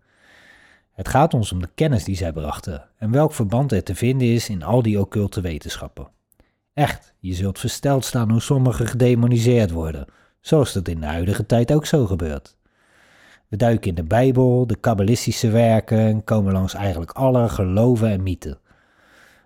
Het 0.91 1.07
gaat 1.07 1.33
ons 1.33 1.51
om 1.51 1.61
de 1.61 1.69
kennis 1.75 2.03
die 2.03 2.15
zij 2.15 2.31
brachten 2.33 2.89
en 2.97 3.11
welk 3.11 3.33
verband 3.33 3.71
er 3.71 3.83
te 3.83 3.95
vinden 3.95 4.27
is 4.27 4.49
in 4.49 4.63
al 4.63 4.81
die 4.81 4.99
occulte 4.99 5.41
wetenschappen. 5.41 6.07
Echt, 6.73 7.13
je 7.19 7.33
zult 7.33 7.59
versteld 7.59 8.05
staan 8.05 8.31
hoe 8.31 8.41
sommigen 8.41 8.87
gedemoniseerd 8.87 9.71
worden, 9.71 10.05
zoals 10.41 10.73
dat 10.73 10.87
in 10.87 10.99
de 10.99 11.05
huidige 11.05 11.45
tijd 11.45 11.73
ook 11.73 11.85
zo 11.85 12.05
gebeurt. 12.05 12.55
We 13.47 13.57
duiken 13.57 13.89
in 13.89 13.95
de 13.95 14.03
Bijbel, 14.03 14.67
de 14.67 14.75
kabbalistische 14.75 15.49
werken 15.49 15.99
en 15.99 16.23
komen 16.23 16.53
langs 16.53 16.73
eigenlijk 16.73 17.11
alle 17.11 17.49
geloven 17.49 18.09
en 18.09 18.23
mythen. 18.23 18.57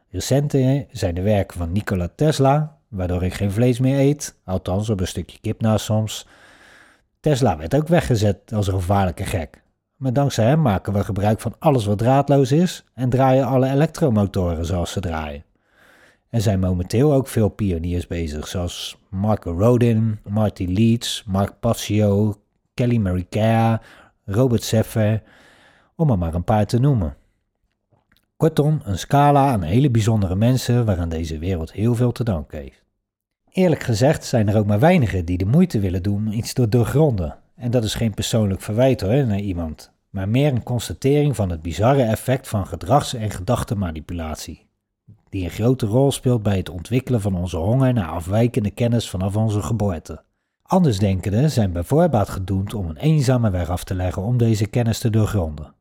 Recente 0.10 0.88
zijn 0.92 1.16
de 1.16 1.22
werken 1.22 1.58
van 1.58 1.72
Nikola 1.72 2.10
Tesla, 2.16 2.78
waardoor 2.88 3.24
ik 3.24 3.34
geen 3.34 3.52
vlees 3.52 3.80
meer 3.80 4.00
eet, 4.00 4.36
althans 4.46 4.90
op 4.90 5.00
een 5.00 5.08
stukje 5.08 5.40
kip 5.42 5.62
na 5.62 5.78
soms. 5.78 6.28
Tesla 7.20 7.58
werd 7.58 7.76
ook 7.76 7.88
weggezet 7.88 8.54
als 8.54 8.68
een 8.68 8.74
gevaarlijke 8.74 9.26
gek. 9.26 9.62
Maar 9.96 10.14
dankzij 10.14 10.46
hem 10.46 10.62
maken 10.62 10.94
we 10.94 11.04
gebruik 11.04 11.40
van 11.40 11.56
alles 11.60 11.86
wat 11.86 11.98
draadloos 11.98 12.52
is 12.52 12.84
en 12.94 13.10
draaien 13.10 13.46
alle 13.46 13.70
elektromotoren 13.70 14.66
zoals 14.66 14.92
ze 14.92 15.00
draaien. 15.00 15.44
Er 16.30 16.42
zijn 16.42 16.60
momenteel 16.60 17.14
ook 17.14 17.28
veel 17.28 17.50
pioniers 17.50 18.08
bezig, 18.08 18.48
zoals 18.48 18.98
Marco 19.10 19.52
Rodin, 19.52 20.20
Marty 20.30 20.66
Leeds, 20.66 21.24
Mark 21.28 21.60
Passio, 21.60 22.36
Kelly 22.80 22.98
Marica, 22.98 23.82
Robert 24.26 24.64
Seffer, 24.64 25.22
om 25.96 26.10
er 26.10 26.18
maar 26.18 26.34
een 26.34 26.44
paar 26.44 26.66
te 26.66 26.80
noemen. 26.80 27.16
Kortom, 28.38 28.80
een 28.84 28.98
scala 28.98 29.52
aan 29.52 29.62
hele 29.62 29.90
bijzondere 29.90 30.36
mensen 30.36 30.86
waaraan 30.86 31.10
deze 31.10 31.38
wereld 31.38 31.72
heel 31.72 31.96
veel 31.96 32.12
te 32.12 32.24
danken 32.24 32.58
heeft. 32.58 32.84
Eerlijk 33.52 33.84
gezegd 33.84 34.26
zijn 34.26 34.50
er 34.50 34.58
ook 34.58 34.66
maar 34.66 34.80
weinigen 34.80 35.26
die 35.26 35.38
de 35.38 35.46
moeite 35.46 35.80
willen 35.80 36.04
doen 36.04 36.28
om 36.28 36.32
iets 36.32 36.54
te 36.54 36.70
doorgronden. 36.70 37.38
En 37.56 37.72
dat 37.72 37.84
is 37.84 37.94
geen 37.94 38.14
persoonlijk 38.14 38.62
verwijt 38.62 39.02
hoor 39.02 39.26
naar 39.26 39.40
iemand, 39.40 39.92
maar 40.10 40.30
meer 40.30 40.52
een 40.52 40.64
constatering 40.64 41.36
van 41.36 41.50
het 41.50 41.62
bizarre 41.62 42.04
effect 42.04 42.48
van 42.48 42.68
gedrags- 42.68 43.14
en 43.14 43.30
gedachtenmanipulatie, 43.30 44.68
die 45.30 45.44
een 45.44 45.50
grote 45.50 45.86
rol 45.86 46.12
speelt 46.12 46.44
bij 46.44 46.58
het 46.58 46.70
ontwikkelen 46.70 47.22
van 47.22 47.36
onze 47.36 47.58
honger 47.58 47.94
naar 47.94 48.10
afwijkende 48.10 48.72
kennis 48.72 49.10
vanaf 49.10 49.36
onze 49.36 49.62
geboorte. 49.62 50.28
Andersdenkenden 50.70 51.52
zijn 51.52 51.72
bij 51.72 51.84
voorbaat 51.84 52.30
gedoemd 52.30 52.74
om 52.74 52.90
een 52.90 52.98
eenzame 52.98 53.50
weg 53.50 53.70
af 53.70 53.84
te 53.84 53.96
leggen 53.96 54.22
om 54.22 54.38
deze 54.38 54.68
kennis 54.68 55.00
te 55.00 55.10
doorgronden. 55.10 55.74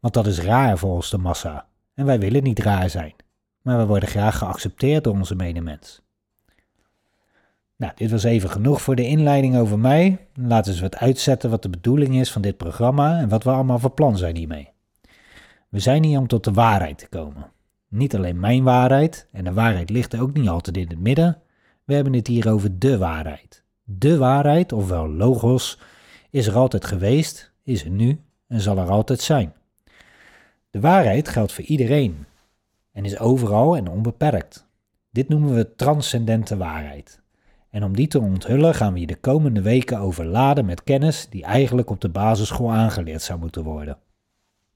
Want 0.00 0.14
dat 0.14 0.26
is 0.26 0.40
raar 0.40 0.78
volgens 0.78 1.10
de 1.10 1.18
massa, 1.18 1.66
en 1.94 2.06
wij 2.06 2.18
willen 2.18 2.42
niet 2.42 2.58
raar 2.58 2.90
zijn, 2.90 3.14
maar 3.62 3.78
we 3.78 3.86
worden 3.86 4.08
graag 4.08 4.38
geaccepteerd 4.38 5.04
door 5.04 5.14
onze 5.14 5.34
medemens. 5.34 6.02
Nou, 7.76 7.92
dit 7.94 8.10
was 8.10 8.24
even 8.24 8.50
genoeg 8.50 8.82
voor 8.82 8.94
de 8.94 9.06
inleiding 9.06 9.56
over 9.56 9.78
mij. 9.78 10.28
Laten 10.34 10.74
we 10.74 10.80
wat 10.80 10.96
uitzetten 10.96 11.50
wat 11.50 11.62
de 11.62 11.70
bedoeling 11.70 12.16
is 12.16 12.32
van 12.32 12.42
dit 12.42 12.56
programma 12.56 13.18
en 13.18 13.28
wat 13.28 13.44
we 13.44 13.50
allemaal 13.50 13.78
van 13.78 13.94
plan 13.94 14.16
zijn 14.16 14.36
hiermee. 14.36 14.70
We 15.68 15.78
zijn 15.78 16.04
hier 16.04 16.18
om 16.18 16.26
tot 16.26 16.44
de 16.44 16.52
waarheid 16.52 16.98
te 16.98 17.08
komen. 17.08 17.50
Niet 17.88 18.16
alleen 18.16 18.40
mijn 18.40 18.62
waarheid, 18.62 19.28
en 19.32 19.44
de 19.44 19.52
waarheid 19.52 19.90
ligt 19.90 20.18
ook 20.18 20.32
niet 20.32 20.48
altijd 20.48 20.76
in 20.76 20.88
het 20.88 21.00
midden. 21.00 21.38
We 21.84 21.94
hebben 21.94 22.12
het 22.12 22.26
hier 22.26 22.52
over 22.52 22.78
de 22.78 22.98
waarheid. 22.98 23.63
De 23.84 24.16
waarheid, 24.16 24.72
ofwel 24.72 25.08
logos, 25.08 25.78
is 26.30 26.46
er 26.46 26.56
altijd 26.56 26.84
geweest, 26.84 27.52
is 27.62 27.84
er 27.84 27.90
nu 27.90 28.20
en 28.46 28.60
zal 28.60 28.78
er 28.78 28.90
altijd 28.90 29.20
zijn. 29.20 29.52
De 30.70 30.80
waarheid 30.80 31.28
geldt 31.28 31.52
voor 31.52 31.64
iedereen 31.64 32.26
en 32.92 33.04
is 33.04 33.18
overal 33.18 33.76
en 33.76 33.88
onbeperkt. 33.88 34.66
Dit 35.10 35.28
noemen 35.28 35.54
we 35.54 35.74
transcendente 35.74 36.56
waarheid. 36.56 37.22
En 37.70 37.84
om 37.84 37.96
die 37.96 38.06
te 38.06 38.20
onthullen 38.20 38.74
gaan 38.74 38.92
we 38.92 39.00
je 39.00 39.06
de 39.06 39.16
komende 39.16 39.62
weken 39.62 39.98
overladen 39.98 40.64
met 40.64 40.84
kennis 40.84 41.26
die 41.30 41.44
eigenlijk 41.44 41.90
op 41.90 42.00
de 42.00 42.08
basisschool 42.08 42.72
aangeleerd 42.72 43.22
zou 43.22 43.38
moeten 43.38 43.62
worden. 43.62 43.98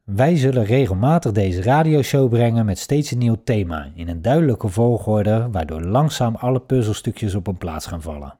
Wij 0.04 0.36
zullen 0.36 0.64
regelmatig 0.64 1.32
deze 1.32 1.62
radioshow 1.62 2.30
brengen 2.30 2.64
met 2.64 2.78
steeds 2.78 3.10
een 3.10 3.18
nieuw 3.18 3.40
thema 3.44 3.90
in 3.94 4.08
een 4.08 4.22
duidelijke 4.22 4.68
volgorde, 4.68 5.48
waardoor 5.52 5.82
langzaam 5.82 6.34
alle 6.34 6.60
puzzelstukjes 6.60 7.34
op 7.34 7.46
een 7.46 7.58
plaats 7.58 7.86
gaan 7.86 8.02
vallen. 8.02 8.38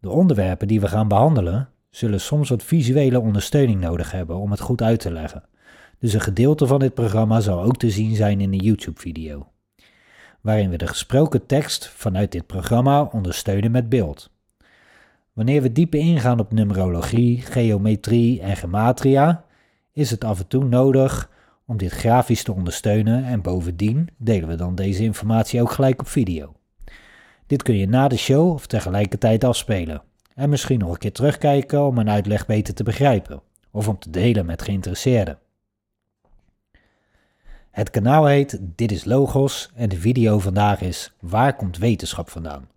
De 0.00 0.10
onderwerpen 0.10 0.68
die 0.68 0.80
we 0.80 0.88
gaan 0.88 1.08
behandelen 1.08 1.68
zullen 1.90 2.20
soms 2.20 2.48
wat 2.48 2.62
visuele 2.62 3.20
ondersteuning 3.20 3.80
nodig 3.80 4.12
hebben 4.12 4.36
om 4.36 4.50
het 4.50 4.60
goed 4.60 4.82
uit 4.82 5.00
te 5.00 5.12
leggen. 5.12 5.44
Dus 5.98 6.12
een 6.12 6.20
gedeelte 6.20 6.66
van 6.66 6.78
dit 6.78 6.94
programma 6.94 7.40
zal 7.40 7.62
ook 7.62 7.76
te 7.76 7.90
zien 7.90 8.16
zijn 8.16 8.40
in 8.40 8.52
een 8.52 8.64
YouTube-video 8.64 9.46
waarin 10.40 10.70
we 10.70 10.76
de 10.76 10.86
gesproken 10.86 11.46
tekst 11.46 11.88
vanuit 11.88 12.32
dit 12.32 12.46
programma 12.46 13.02
ondersteunen 13.02 13.70
met 13.70 13.88
beeld. 13.88 14.30
Wanneer 15.32 15.62
we 15.62 15.72
dieper 15.72 16.00
ingaan 16.00 16.40
op 16.40 16.52
numerologie, 16.52 17.40
geometrie 17.40 18.40
en 18.40 18.56
gematria, 18.56 19.44
is 19.92 20.10
het 20.10 20.24
af 20.24 20.38
en 20.38 20.46
toe 20.46 20.64
nodig 20.64 21.30
om 21.66 21.76
dit 21.76 21.92
grafisch 21.92 22.42
te 22.42 22.52
ondersteunen 22.52 23.24
en 23.24 23.42
bovendien 23.42 24.08
delen 24.16 24.48
we 24.48 24.54
dan 24.54 24.74
deze 24.74 25.02
informatie 25.02 25.60
ook 25.60 25.70
gelijk 25.70 26.00
op 26.00 26.08
video. 26.08 26.54
Dit 27.50 27.62
kun 27.62 27.76
je 27.76 27.88
na 27.88 28.08
de 28.08 28.16
show 28.16 28.52
of 28.52 28.66
tegelijkertijd 28.66 29.44
afspelen 29.44 30.02
en 30.34 30.50
misschien 30.50 30.78
nog 30.78 30.90
een 30.90 30.98
keer 30.98 31.12
terugkijken 31.12 31.86
om 31.86 31.98
een 31.98 32.10
uitleg 32.10 32.46
beter 32.46 32.74
te 32.74 32.82
begrijpen 32.82 33.42
of 33.70 33.88
om 33.88 33.98
te 33.98 34.10
delen 34.10 34.46
met 34.46 34.62
geïnteresseerden. 34.62 35.38
Het 37.70 37.90
kanaal 37.90 38.26
heet 38.26 38.58
Dit 38.60 38.92
is 38.92 39.04
Logos 39.04 39.70
en 39.74 39.88
de 39.88 39.96
video 39.96 40.38
vandaag 40.38 40.80
is 40.80 41.12
Waar 41.20 41.56
komt 41.56 41.78
wetenschap 41.78 42.30
vandaan? 42.30 42.68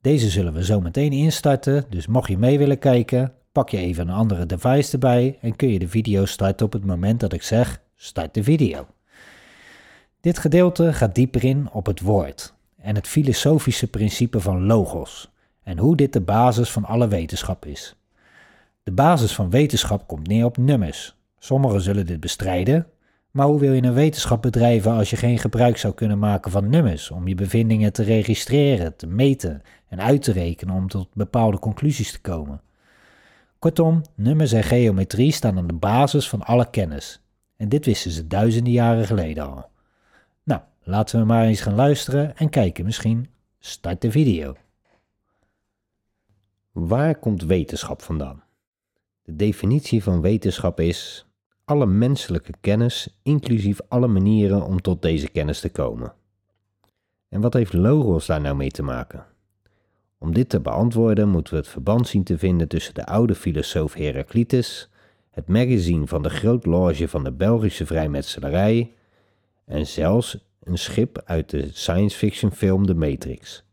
Deze 0.00 0.28
zullen 0.28 0.52
we 0.52 0.64
zo 0.64 0.80
meteen 0.80 1.12
instarten, 1.12 1.84
dus 1.88 2.06
mocht 2.06 2.28
je 2.28 2.38
mee 2.38 2.58
willen 2.58 2.78
kijken, 2.78 3.32
pak 3.52 3.68
je 3.68 3.78
even 3.78 4.08
een 4.08 4.14
andere 4.14 4.46
device 4.46 4.92
erbij 4.92 5.38
en 5.40 5.56
kun 5.56 5.68
je 5.68 5.78
de 5.78 5.88
video 5.88 6.24
starten 6.24 6.66
op 6.66 6.72
het 6.72 6.84
moment 6.84 7.20
dat 7.20 7.32
ik 7.32 7.42
zeg 7.42 7.80
start 7.96 8.34
de 8.34 8.42
video. 8.42 8.86
Dit 10.20 10.38
gedeelte 10.38 10.92
gaat 10.92 11.14
dieper 11.14 11.44
in 11.44 11.68
op 11.72 11.86
het 11.86 12.00
woord 12.00 12.56
en 12.88 12.94
het 12.94 13.08
filosofische 13.08 13.86
principe 13.86 14.40
van 14.40 14.66
logos 14.66 15.30
en 15.62 15.78
hoe 15.78 15.96
dit 15.96 16.12
de 16.12 16.20
basis 16.20 16.70
van 16.70 16.84
alle 16.84 17.08
wetenschap 17.08 17.66
is. 17.66 17.96
De 18.82 18.92
basis 18.92 19.34
van 19.34 19.50
wetenschap 19.50 20.06
komt 20.06 20.26
neer 20.26 20.44
op 20.44 20.56
nummers. 20.56 21.16
Sommigen 21.38 21.80
zullen 21.80 22.06
dit 22.06 22.20
bestrijden, 22.20 22.86
maar 23.30 23.46
hoe 23.46 23.60
wil 23.60 23.72
je 23.72 23.82
een 23.82 23.92
wetenschap 23.92 24.42
bedrijven 24.42 24.92
als 24.92 25.10
je 25.10 25.16
geen 25.16 25.38
gebruik 25.38 25.76
zou 25.76 25.94
kunnen 25.94 26.18
maken 26.18 26.50
van 26.50 26.70
nummers 26.70 27.10
om 27.10 27.28
je 27.28 27.34
bevindingen 27.34 27.92
te 27.92 28.02
registreren, 28.02 28.96
te 28.96 29.06
meten 29.06 29.62
en 29.88 30.00
uit 30.00 30.22
te 30.22 30.32
rekenen 30.32 30.74
om 30.74 30.88
tot 30.88 31.08
bepaalde 31.14 31.58
conclusies 31.58 32.12
te 32.12 32.20
komen? 32.20 32.60
Kortom, 33.58 34.02
nummers 34.14 34.52
en 34.52 34.64
geometrie 34.64 35.32
staan 35.32 35.58
aan 35.58 35.66
de 35.66 35.72
basis 35.72 36.28
van 36.28 36.42
alle 36.42 36.70
kennis. 36.70 37.20
En 37.56 37.68
dit 37.68 37.84
wisten 37.84 38.10
ze 38.10 38.26
duizenden 38.26 38.72
jaren 38.72 39.06
geleden 39.06 39.46
al. 39.50 39.76
Laten 40.88 41.20
we 41.20 41.26
maar 41.26 41.44
eens 41.44 41.60
gaan 41.60 41.74
luisteren 41.74 42.36
en 42.36 42.48
kijken 42.48 42.84
misschien. 42.84 43.28
Start 43.58 44.00
de 44.00 44.10
video. 44.10 44.56
Waar 46.72 47.18
komt 47.18 47.42
wetenschap 47.42 48.02
vandaan? 48.02 48.42
De 49.22 49.36
definitie 49.36 50.02
van 50.02 50.20
wetenschap 50.20 50.80
is 50.80 51.26
alle 51.64 51.86
menselijke 51.86 52.52
kennis, 52.60 53.18
inclusief 53.22 53.80
alle 53.88 54.06
manieren 54.06 54.62
om 54.62 54.80
tot 54.80 55.02
deze 55.02 55.28
kennis 55.28 55.60
te 55.60 55.70
komen. 55.70 56.12
En 57.28 57.40
wat 57.40 57.54
heeft 57.54 57.72
Logos 57.72 58.26
daar 58.26 58.40
nou 58.40 58.56
mee 58.56 58.70
te 58.70 58.82
maken? 58.82 59.26
Om 60.18 60.34
dit 60.34 60.48
te 60.48 60.60
beantwoorden 60.60 61.28
moeten 61.28 61.52
we 61.52 61.58
het 61.58 61.68
verband 61.68 62.08
zien 62.08 62.24
te 62.24 62.38
vinden 62.38 62.68
tussen 62.68 62.94
de 62.94 63.06
oude 63.06 63.34
filosoof 63.34 63.94
Heraclitus, 63.94 64.90
het 65.30 65.48
magazine 65.48 66.06
van 66.06 66.22
de 66.22 66.30
Groot 66.30 66.66
Loge 66.66 67.08
van 67.08 67.24
de 67.24 67.32
Belgische 67.32 67.86
vrijmetselarij 67.86 68.92
en 69.64 69.86
zelfs 69.86 70.47
een 70.62 70.78
schip 70.78 71.22
uit 71.24 71.50
de 71.50 71.68
science 71.72 72.16
fiction 72.16 72.52
film 72.52 72.86
The 72.86 72.94
Matrix. 72.94 73.64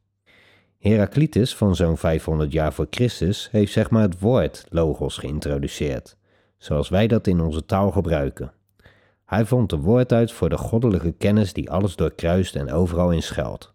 Heraclitus 0.77 1.55
van 1.55 1.75
zo'n 1.75 1.97
500 1.97 2.51
jaar 2.51 2.73
voor 2.73 2.87
Christus 2.89 3.47
heeft 3.51 3.71
zeg 3.71 3.89
maar 3.89 4.01
het 4.01 4.19
woord 4.19 4.65
logos 4.69 5.17
geïntroduceerd 5.17 6.17
zoals 6.65 6.89
wij 6.89 7.07
dat 7.07 7.27
in 7.27 7.41
onze 7.41 7.65
taal 7.65 7.91
gebruiken. 7.91 8.51
Hij 9.25 9.45
vond 9.45 9.71
een 9.71 9.81
woord 9.81 10.13
uit 10.13 10.31
voor 10.31 10.49
de 10.49 10.57
goddelijke 10.57 11.11
kennis 11.11 11.53
die 11.53 11.71
alles 11.71 11.95
doorkruist 11.95 12.55
en 12.55 12.71
overal 12.71 13.11
in 13.11 13.23
schuilt. 13.23 13.73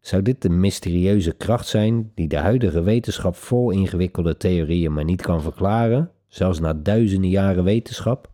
Zou 0.00 0.22
dit 0.22 0.42
de 0.42 0.48
mysterieuze 0.48 1.32
kracht 1.32 1.66
zijn 1.66 2.12
die 2.14 2.28
de 2.28 2.36
huidige 2.36 2.82
wetenschap 2.82 3.36
vol 3.36 3.70
ingewikkelde 3.70 4.36
theorieën 4.36 4.92
maar 4.92 5.04
niet 5.04 5.22
kan 5.22 5.42
verklaren, 5.42 6.10
zelfs 6.28 6.60
na 6.60 6.74
duizenden 6.74 7.30
jaren 7.30 7.64
wetenschap? 7.64 8.32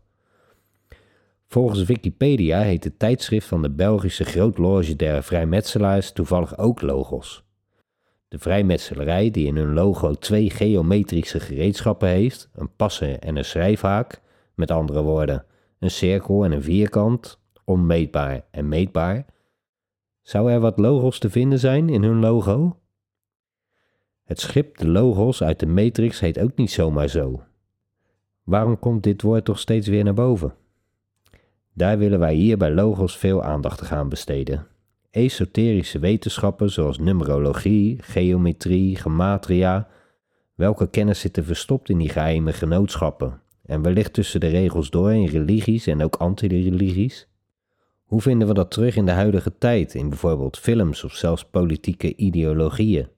Volgens 1.52 1.85
Wikipedia 1.85 2.61
heet 2.61 2.85
het 2.85 2.99
tijdschrift 2.99 3.47
van 3.47 3.62
de 3.62 3.71
Belgische 3.71 4.25
Grootloge 4.25 4.97
der 4.97 5.23
Vrijmetselaars 5.23 6.12
toevallig 6.12 6.59
ook 6.59 6.80
Logos. 6.80 7.45
De 8.28 8.38
vrijmetselarij, 8.38 9.30
die 9.30 9.47
in 9.47 9.57
hun 9.57 9.73
logo 9.73 10.14
twee 10.14 10.50
geometrische 10.50 11.40
gereedschappen 11.40 12.09
heeft, 12.09 12.49
een 12.54 12.76
passen 12.76 13.21
en 13.21 13.37
een 13.37 13.45
schrijfhaak, 13.45 14.21
met 14.54 14.71
andere 14.71 15.02
woorden, 15.02 15.45
een 15.78 15.90
cirkel 15.90 16.45
en 16.45 16.52
een 16.52 16.62
vierkant, 16.62 17.40
onmeetbaar 17.64 18.45
en 18.50 18.69
meetbaar. 18.69 19.26
Zou 20.21 20.50
er 20.52 20.61
wat 20.61 20.78
logos 20.78 21.19
te 21.19 21.30
vinden 21.30 21.59
zijn 21.59 21.88
in 21.88 22.02
hun 22.02 22.21
logo? 22.21 22.76
Het 24.25 24.40
schip 24.40 24.78
de 24.78 24.88
logos 24.88 25.42
uit 25.42 25.61
de 25.61 25.66
matrix 25.66 26.21
heet 26.21 26.40
ook 26.40 26.57
niet 26.57 26.71
zomaar 26.71 27.09
zo. 27.09 27.42
Waarom 28.42 28.78
komt 28.78 29.02
dit 29.02 29.23
woord 29.23 29.45
toch 29.45 29.59
steeds 29.59 29.88
weer 29.88 30.04
naar 30.04 30.14
boven? 30.14 30.54
Daar 31.75 31.99
willen 31.99 32.19
wij 32.19 32.35
hier 32.35 32.57
bij 32.57 32.71
logos 32.71 33.17
veel 33.17 33.43
aandacht 33.43 33.81
gaan 33.81 34.09
besteden 34.09 34.67
esoterische 35.11 35.99
wetenschappen 35.99 36.71
zoals 36.71 36.99
numerologie, 36.99 37.99
geometrie, 38.00 38.97
gematria. 38.97 39.89
Welke 40.55 40.89
kennis 40.89 41.21
zit 41.21 41.37
er 41.37 41.45
verstopt 41.45 41.89
in 41.89 41.99
die 41.99 42.09
geheime 42.09 42.53
genootschappen? 42.53 43.41
En 43.65 43.83
wellicht 43.83 44.12
tussen 44.12 44.41
de 44.41 44.49
regels 44.49 44.91
door 44.91 45.12
in 45.12 45.27
religies 45.27 45.87
en 45.87 46.03
ook 46.03 46.17
anti-religies? 46.17 47.29
Hoe 48.05 48.21
vinden 48.21 48.49
we 48.49 48.55
dat 48.55 48.71
terug 48.71 48.97
in 48.97 49.07
de 49.07 49.12
huidige 49.12 49.59
tijd, 49.59 49.95
in 49.95 50.09
bijvoorbeeld 50.09 50.59
films 50.59 51.05
of 51.05 51.12
zelfs 51.12 51.45
politieke 51.45 52.17
ideologieën? 52.17 53.09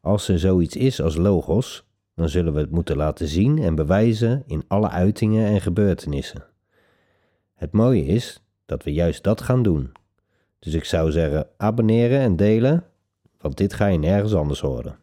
Als 0.00 0.28
er 0.28 0.38
zoiets 0.38 0.76
is 0.76 1.00
als 1.00 1.16
logos, 1.16 1.84
dan 2.14 2.28
zullen 2.28 2.52
we 2.52 2.60
het 2.60 2.70
moeten 2.70 2.96
laten 2.96 3.28
zien 3.28 3.58
en 3.58 3.74
bewijzen 3.74 4.42
in 4.46 4.64
alle 4.68 4.88
uitingen 4.88 5.46
en 5.46 5.60
gebeurtenissen. 5.60 6.44
Het 7.60 7.72
mooie 7.72 8.04
is 8.04 8.42
dat 8.66 8.84
we 8.84 8.92
juist 8.92 9.22
dat 9.22 9.40
gaan 9.40 9.62
doen. 9.62 9.92
Dus 10.58 10.74
ik 10.74 10.84
zou 10.84 11.10
zeggen 11.10 11.46
abonneren 11.56 12.20
en 12.20 12.36
delen, 12.36 12.84
want 13.40 13.56
dit 13.56 13.74
ga 13.74 13.86
je 13.86 13.98
nergens 13.98 14.34
anders 14.34 14.60
horen. 14.60 14.98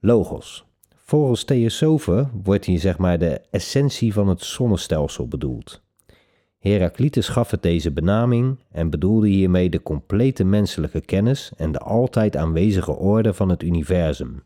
Logos. 0.00 0.64
Volgens 0.94 1.44
theosofen 1.44 2.30
wordt 2.42 2.64
hier 2.64 2.78
zeg 2.78 2.98
maar 2.98 3.18
de 3.18 3.40
essentie 3.50 4.12
van 4.12 4.28
het 4.28 4.42
zonnestelsel 4.42 5.28
bedoeld. 5.28 5.82
Heraclitus 6.58 7.28
gaf 7.28 7.50
het 7.50 7.62
deze 7.62 7.90
benaming 7.90 8.58
en 8.70 8.90
bedoelde 8.90 9.28
hiermee 9.28 9.70
de 9.70 9.82
complete 9.82 10.44
menselijke 10.44 11.00
kennis 11.00 11.52
en 11.56 11.72
de 11.72 11.78
altijd 11.78 12.36
aanwezige 12.36 12.92
orde 12.92 13.34
van 13.34 13.48
het 13.48 13.62
universum. 13.62 14.42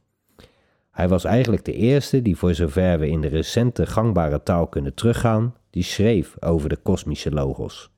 Hij 0.99 1.09
was 1.09 1.25
eigenlijk 1.25 1.65
de 1.65 1.73
eerste 1.73 2.23
die, 2.23 2.37
voor 2.37 2.55
zover 2.55 2.99
we 2.99 3.09
in 3.09 3.21
de 3.21 3.29
recente 3.29 3.87
gangbare 3.87 4.43
taal 4.43 4.67
kunnen 4.67 4.95
teruggaan, 4.95 5.55
die 5.71 5.83
schreef 5.83 6.43
over 6.43 6.69
de 6.69 6.77
kosmische 6.77 7.31
logos. 7.31 7.91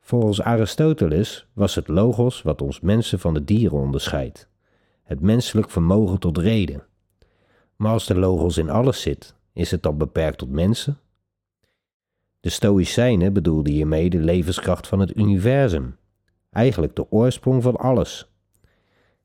Volgens 0.00 0.42
Aristoteles 0.42 1.46
was 1.52 1.74
het 1.74 1.88
logos 1.88 2.42
wat 2.42 2.62
ons 2.62 2.80
mensen 2.80 3.18
van 3.18 3.34
de 3.34 3.44
dieren 3.44 3.78
onderscheidt, 3.78 4.48
het 5.02 5.20
menselijk 5.20 5.70
vermogen 5.70 6.18
tot 6.18 6.38
reden. 6.38 6.82
Maar 7.76 7.92
als 7.92 8.06
de 8.06 8.18
logos 8.18 8.58
in 8.58 8.70
alles 8.70 9.00
zit, 9.00 9.34
is 9.52 9.70
het 9.70 9.82
dan 9.82 9.98
beperkt 9.98 10.38
tot 10.38 10.50
mensen? 10.50 10.98
De 12.40 12.50
Stoïcijnen 12.50 13.32
bedoelden 13.32 13.72
hiermee 13.72 14.10
de 14.10 14.20
levenskracht 14.20 14.86
van 14.86 15.00
het 15.00 15.16
universum, 15.16 15.96
eigenlijk 16.50 16.96
de 16.96 17.10
oorsprong 17.10 17.62
van 17.62 17.76
alles. 17.76 18.30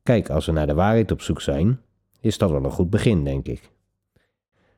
Kijk, 0.04 0.30
als 0.30 0.46
we 0.46 0.52
naar 0.52 0.68
de 0.68 0.74
waarheid 0.74 1.12
op 1.12 1.22
zoek 1.22 1.42
zijn, 1.42 1.80
is 2.22 2.38
dat 2.38 2.52
wel 2.52 2.64
een 2.64 2.72
goed 2.72 2.90
begin, 2.90 3.24
denk 3.24 3.48
ik. 3.48 3.70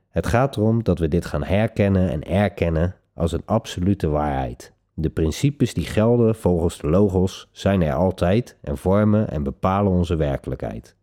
Het 0.10 0.28
gaat 0.28 0.58
erom 0.58 0.84
dat 0.84 1.00
we 1.00 1.08
dit 1.08 1.26
gaan 1.26 1.44
herkennen 1.44 2.10
en 2.10 2.24
erkennen 2.24 2.96
als 3.14 3.32
een 3.32 3.46
absolute 3.46 4.08
waarheid. 4.10 4.74
De 4.94 5.10
principes 5.10 5.74
die 5.74 5.86
gelden 5.86 6.36
volgens 6.36 6.78
de 6.78 6.90
logos 6.90 7.50
zijn 7.52 7.82
er 7.82 7.94
altijd 7.94 8.58
en 8.62 8.78
vormen 8.78 9.30
en 9.30 9.44
bepalen 9.44 9.92
onze 9.92 10.16
werkelijkheid. 10.16 10.96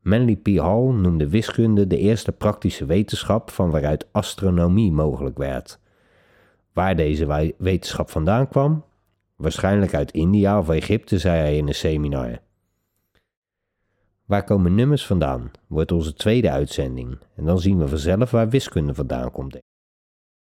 Manly 0.00 0.36
P. 0.36 0.46
Hall 0.46 0.92
noemde 0.92 1.28
wiskunde 1.28 1.86
de 1.86 1.98
eerste 1.98 2.32
praktische 2.32 2.84
wetenschap 2.84 3.50
van 3.50 3.70
waaruit 3.70 4.08
astronomie 4.12 4.92
mogelijk 4.92 5.38
werd. 5.38 5.80
Waar 6.72 6.96
deze 6.96 7.54
wetenschap 7.58 8.10
vandaan 8.10 8.48
kwam? 8.48 8.84
Waarschijnlijk 9.36 9.94
uit 9.94 10.10
India 10.10 10.58
of 10.58 10.68
Egypte, 10.68 11.18
zei 11.18 11.38
hij 11.38 11.56
in 11.56 11.66
een 11.66 11.74
seminar. 11.74 12.38
Waar 14.28 14.44
komen 14.44 14.74
nummers 14.74 15.06
vandaan? 15.06 15.50
Wordt 15.66 15.92
onze 15.92 16.14
tweede 16.14 16.50
uitzending. 16.50 17.18
En 17.34 17.44
dan 17.44 17.60
zien 17.60 17.78
we 17.78 17.88
vanzelf 17.88 18.30
waar 18.30 18.48
wiskunde 18.48 18.94
vandaan 18.94 19.30
komt. 19.30 19.58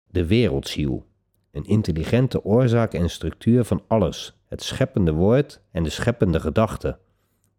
De 0.03 0.25
wereldziel. 0.25 1.05
Een 1.51 1.65
intelligente 1.65 2.43
oorzaak 2.43 2.93
en 2.93 3.09
structuur 3.09 3.63
van 3.63 3.83
alles. 3.87 4.41
Het 4.45 4.63
scheppende 4.63 5.11
woord 5.11 5.61
en 5.71 5.83
de 5.83 5.89
scheppende 5.89 6.39
gedachte. 6.39 6.97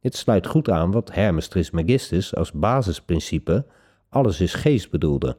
Dit 0.00 0.16
sluit 0.16 0.46
goed 0.46 0.70
aan 0.70 0.90
wat 0.90 1.12
Hermes 1.12 1.48
Trismegistus 1.48 2.34
als 2.34 2.52
basisprincipe 2.52 3.66
alles 4.08 4.40
is 4.40 4.54
geest 4.54 4.90
bedoelde. 4.90 5.36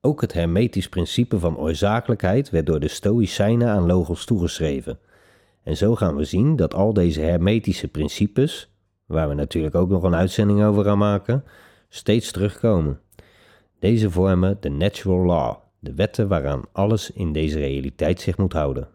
Ook 0.00 0.20
het 0.20 0.32
hermetisch 0.32 0.88
principe 0.88 1.38
van 1.38 1.56
oorzakelijkheid 1.56 2.50
werd 2.50 2.66
door 2.66 2.80
de 2.80 2.88
Stoïcijnen 2.88 3.68
aan 3.68 3.86
Logos 3.86 4.24
toegeschreven. 4.24 4.98
En 5.62 5.76
zo 5.76 5.94
gaan 5.94 6.16
we 6.16 6.24
zien 6.24 6.56
dat 6.56 6.74
al 6.74 6.92
deze 6.92 7.20
hermetische 7.20 7.88
principes, 7.88 8.69
waar 9.10 9.28
we 9.28 9.34
natuurlijk 9.34 9.74
ook 9.74 9.88
nog 9.88 10.02
een 10.02 10.14
uitzending 10.14 10.64
over 10.64 10.84
gaan 10.84 10.98
maken, 10.98 11.44
steeds 11.88 12.30
terugkomen. 12.30 13.00
Deze 13.78 14.10
vormen 14.10 14.56
de 14.60 14.68
natural 14.68 15.24
law, 15.24 15.56
de 15.78 15.94
wetten 15.94 16.28
waaraan 16.28 16.62
alles 16.72 17.10
in 17.10 17.32
deze 17.32 17.58
realiteit 17.58 18.20
zich 18.20 18.36
moet 18.36 18.52
houden. 18.52 18.88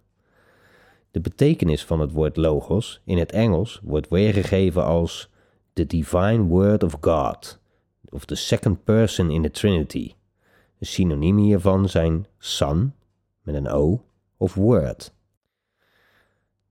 De 1.12 1.20
betekenis 1.20 1.86
van 1.86 2.00
het 2.00 2.12
woord 2.12 2.38
logos 2.38 3.02
in 3.04 3.18
het 3.18 3.32
Engels 3.32 3.80
wordt 3.84 4.10
weergegeven 4.10 4.86
als 4.86 5.30
the 5.74 5.86
divine 5.86 6.44
word 6.44 6.84
of 6.84 6.98
God, 7.02 7.60
of 8.10 8.26
the 8.26 8.36
second 8.36 8.84
person 8.84 9.30
in 9.30 9.42
the 9.42 9.52
Trinity. 9.52 10.14
De 10.78 10.86
synoniemen 10.86 11.44
hiervan 11.44 11.90
zijn 11.90 12.26
son, 12.38 12.94
met 13.42 13.56
een 13.56 13.70
O, 13.70 14.04
of 14.38 14.54
word. 14.54 15.14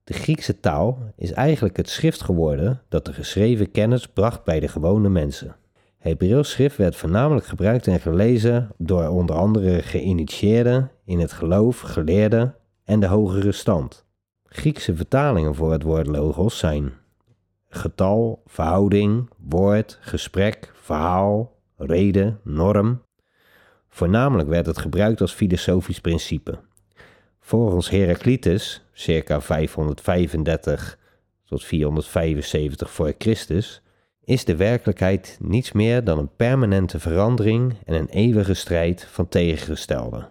De 0.05 0.13
Griekse 0.13 0.61
taal 0.61 0.99
is 1.17 1.33
eigenlijk 1.33 1.77
het 1.77 1.89
schrift 1.89 2.23
geworden 2.23 2.83
dat 2.89 3.05
de 3.05 3.13
geschreven 3.13 3.71
kennis 3.71 4.07
bracht 4.07 4.45
bij 4.45 4.61
de 4.61 4.69
gewone 4.69 5.09
mensen. 5.09 5.57
Hebreeuws 5.99 6.51
schrift 6.51 6.77
werd 6.77 6.97
voornamelijk 6.97 7.47
gebruikt 7.47 7.87
en 7.87 8.01
gelezen 8.01 8.71
door 8.79 9.09
onder 9.09 9.37
andere 9.37 9.83
geïnitieerden 9.83 10.91
in 11.05 11.21
het 11.21 11.33
geloof, 11.33 11.81
geleerden 11.81 12.55
en 12.85 13.01
de 13.01 13.07
hogere 13.07 13.53
stand. 13.53 14.05
Griekse 14.45 14.97
vertalingen 14.97 15.55
voor 15.55 15.73
het 15.73 15.83
woord 15.83 16.07
logos 16.07 16.59
zijn 16.59 16.93
getal, 17.69 18.43
verhouding, 18.47 19.31
woord, 19.39 19.99
gesprek, 20.01 20.73
verhaal, 20.75 21.53
reden, 21.77 22.41
norm, 22.43 23.03
Voornamelijk 23.95 24.49
werd 24.49 24.67
het 24.67 24.79
gebruikt 24.79 25.21
als 25.21 25.33
filosofisch 25.33 26.01
principe. 26.01 26.59
Volgens 27.41 27.91
Heraclitus, 27.91 28.84
circa 28.95 29.41
535 29.41 30.99
tot 31.45 31.65
475 31.65 32.91
voor 32.91 33.15
Christus, 33.19 33.83
is 34.25 34.45
de 34.45 34.57
werkelijkheid 34.57 35.39
niets 35.41 35.73
meer 35.73 36.05
dan 36.05 36.19
een 36.19 36.35
permanente 36.37 37.01
verandering 37.01 37.75
en 37.85 37.95
een 37.95 38.09
eeuwige 38.09 38.55
strijd 38.55 39.05
van 39.05 39.29
tegengestelde. 39.29 40.29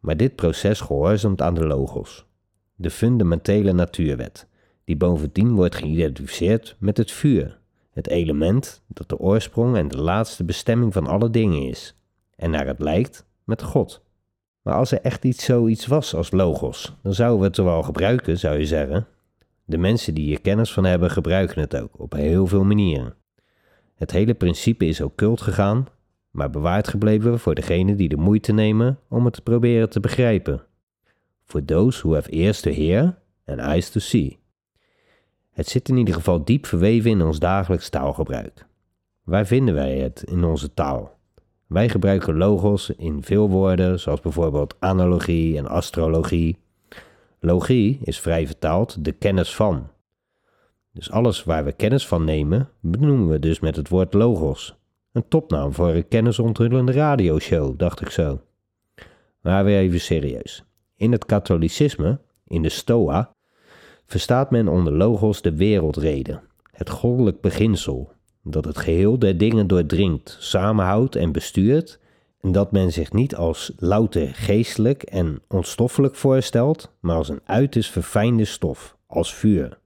Maar 0.00 0.16
dit 0.16 0.34
proces 0.34 0.80
gehoorzaamt 0.80 1.42
aan 1.42 1.54
de 1.54 1.66
logos, 1.66 2.26
de 2.74 2.90
fundamentele 2.90 3.72
natuurwet, 3.72 4.46
die 4.84 4.96
bovendien 4.96 5.54
wordt 5.54 5.74
geïdentificeerd 5.74 6.76
met 6.78 6.96
het 6.96 7.10
vuur, 7.10 7.58
het 7.90 8.08
element 8.08 8.82
dat 8.86 9.08
de 9.08 9.18
oorsprong 9.18 9.76
en 9.76 9.88
de 9.88 10.00
laatste 10.00 10.44
bestemming 10.44 10.92
van 10.92 11.06
alle 11.06 11.30
dingen 11.30 11.62
is 11.62 11.96
en 12.36 12.50
naar 12.50 12.66
het 12.66 12.80
lijkt 12.80 13.26
met 13.44 13.62
God. 13.62 14.02
Maar 14.62 14.74
als 14.74 14.92
er 14.92 15.00
echt 15.00 15.24
iets 15.24 15.44
zoiets 15.44 15.86
was 15.86 16.14
als 16.14 16.30
logos, 16.30 16.96
dan 17.02 17.14
zouden 17.14 17.40
we 17.40 17.46
het 17.46 17.56
wel 17.56 17.82
gebruiken, 17.82 18.38
zou 18.38 18.58
je 18.58 18.66
zeggen. 18.66 19.06
De 19.64 19.78
mensen 19.78 20.14
die 20.14 20.24
hier 20.24 20.40
kennis 20.40 20.72
van 20.72 20.84
hebben, 20.84 21.10
gebruiken 21.10 21.60
het 21.60 21.76
ook 21.76 22.00
op 22.00 22.12
heel 22.12 22.46
veel 22.46 22.64
manieren. 22.64 23.14
Het 23.94 24.10
hele 24.10 24.34
principe 24.34 24.86
is 24.86 25.00
occult 25.00 25.40
gegaan, 25.40 25.86
maar 26.30 26.50
bewaard 26.50 26.88
gebleven 26.88 27.38
voor 27.38 27.54
degenen 27.54 27.96
die 27.96 28.08
de 28.08 28.16
moeite 28.16 28.52
nemen 28.52 28.98
om 29.08 29.24
het 29.24 29.34
te 29.34 29.42
proberen 29.42 29.90
te 29.90 30.00
begrijpen. 30.00 30.62
For 31.44 31.64
those 31.64 32.00
who 32.00 32.14
have 32.14 32.30
ears 32.30 32.60
to 32.60 32.70
hear 32.70 33.18
and 33.46 33.58
eyes 33.58 33.90
to 33.90 34.00
see. 34.00 34.38
Het 35.50 35.68
zit 35.68 35.88
in 35.88 35.96
ieder 35.96 36.14
geval 36.14 36.44
diep 36.44 36.66
verweven 36.66 37.10
in 37.10 37.22
ons 37.22 37.38
dagelijks 37.38 37.88
taalgebruik. 37.88 38.66
Waar 39.22 39.46
vinden 39.46 39.74
wij 39.74 39.98
het 39.98 40.22
in 40.22 40.44
onze 40.44 40.74
taal? 40.74 41.19
Wij 41.70 41.88
gebruiken 41.88 42.36
logos 42.36 42.90
in 42.90 43.22
veel 43.22 43.48
woorden, 43.48 44.00
zoals 44.00 44.20
bijvoorbeeld 44.20 44.76
analogie 44.78 45.56
en 45.56 45.66
astrologie. 45.66 46.58
Logie 47.40 47.98
is 48.02 48.20
vrij 48.20 48.46
vertaald 48.46 49.04
de 49.04 49.12
kennis 49.12 49.54
van. 49.54 49.88
Dus 50.92 51.10
alles 51.10 51.44
waar 51.44 51.64
we 51.64 51.72
kennis 51.72 52.06
van 52.06 52.24
nemen, 52.24 52.68
benoemen 52.80 53.28
we 53.28 53.38
dus 53.38 53.60
met 53.60 53.76
het 53.76 53.88
woord 53.88 54.14
logos. 54.14 54.76
Een 55.12 55.28
topnaam 55.28 55.74
voor 55.74 55.88
een 55.88 56.08
kennisonthullende 56.08 56.92
radioshow, 56.92 57.78
dacht 57.78 58.00
ik 58.00 58.10
zo. 58.10 58.40
Maar 59.40 59.64
weer 59.64 59.78
even 59.78 60.00
serieus. 60.00 60.64
In 60.96 61.12
het 61.12 61.26
katholicisme, 61.26 62.20
in 62.46 62.62
de 62.62 62.68
Stoa, 62.68 63.34
verstaat 64.06 64.50
men 64.50 64.68
onder 64.68 64.92
logos 64.92 65.42
de 65.42 65.56
wereldreden, 65.56 66.42
het 66.70 66.90
goddelijk 66.90 67.40
beginsel, 67.40 68.12
dat 68.42 68.64
het 68.64 68.78
geheel 68.78 69.18
der 69.18 69.38
dingen 69.38 69.66
doordringt, 69.66 70.36
samenhoudt 70.40 71.16
en 71.16 71.32
bestuurt, 71.32 71.98
en 72.40 72.52
dat 72.52 72.72
men 72.72 72.92
zich 72.92 73.12
niet 73.12 73.36
als 73.36 73.72
louter 73.76 74.34
geestelijk 74.34 75.02
en 75.02 75.42
onstoffelijk 75.48 76.14
voorstelt, 76.14 76.92
maar 77.00 77.16
als 77.16 77.28
een 77.28 77.40
uiterst 77.44 77.90
verfijnde 77.90 78.44
stof, 78.44 78.96
als 79.06 79.34
vuur. 79.34 79.78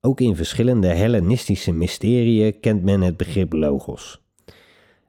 Ook 0.00 0.20
in 0.20 0.36
verschillende 0.36 0.86
Hellenistische 0.86 1.72
mysterieën 1.72 2.60
kent 2.60 2.82
men 2.82 3.00
het 3.00 3.16
begrip 3.16 3.52
logos. 3.52 4.22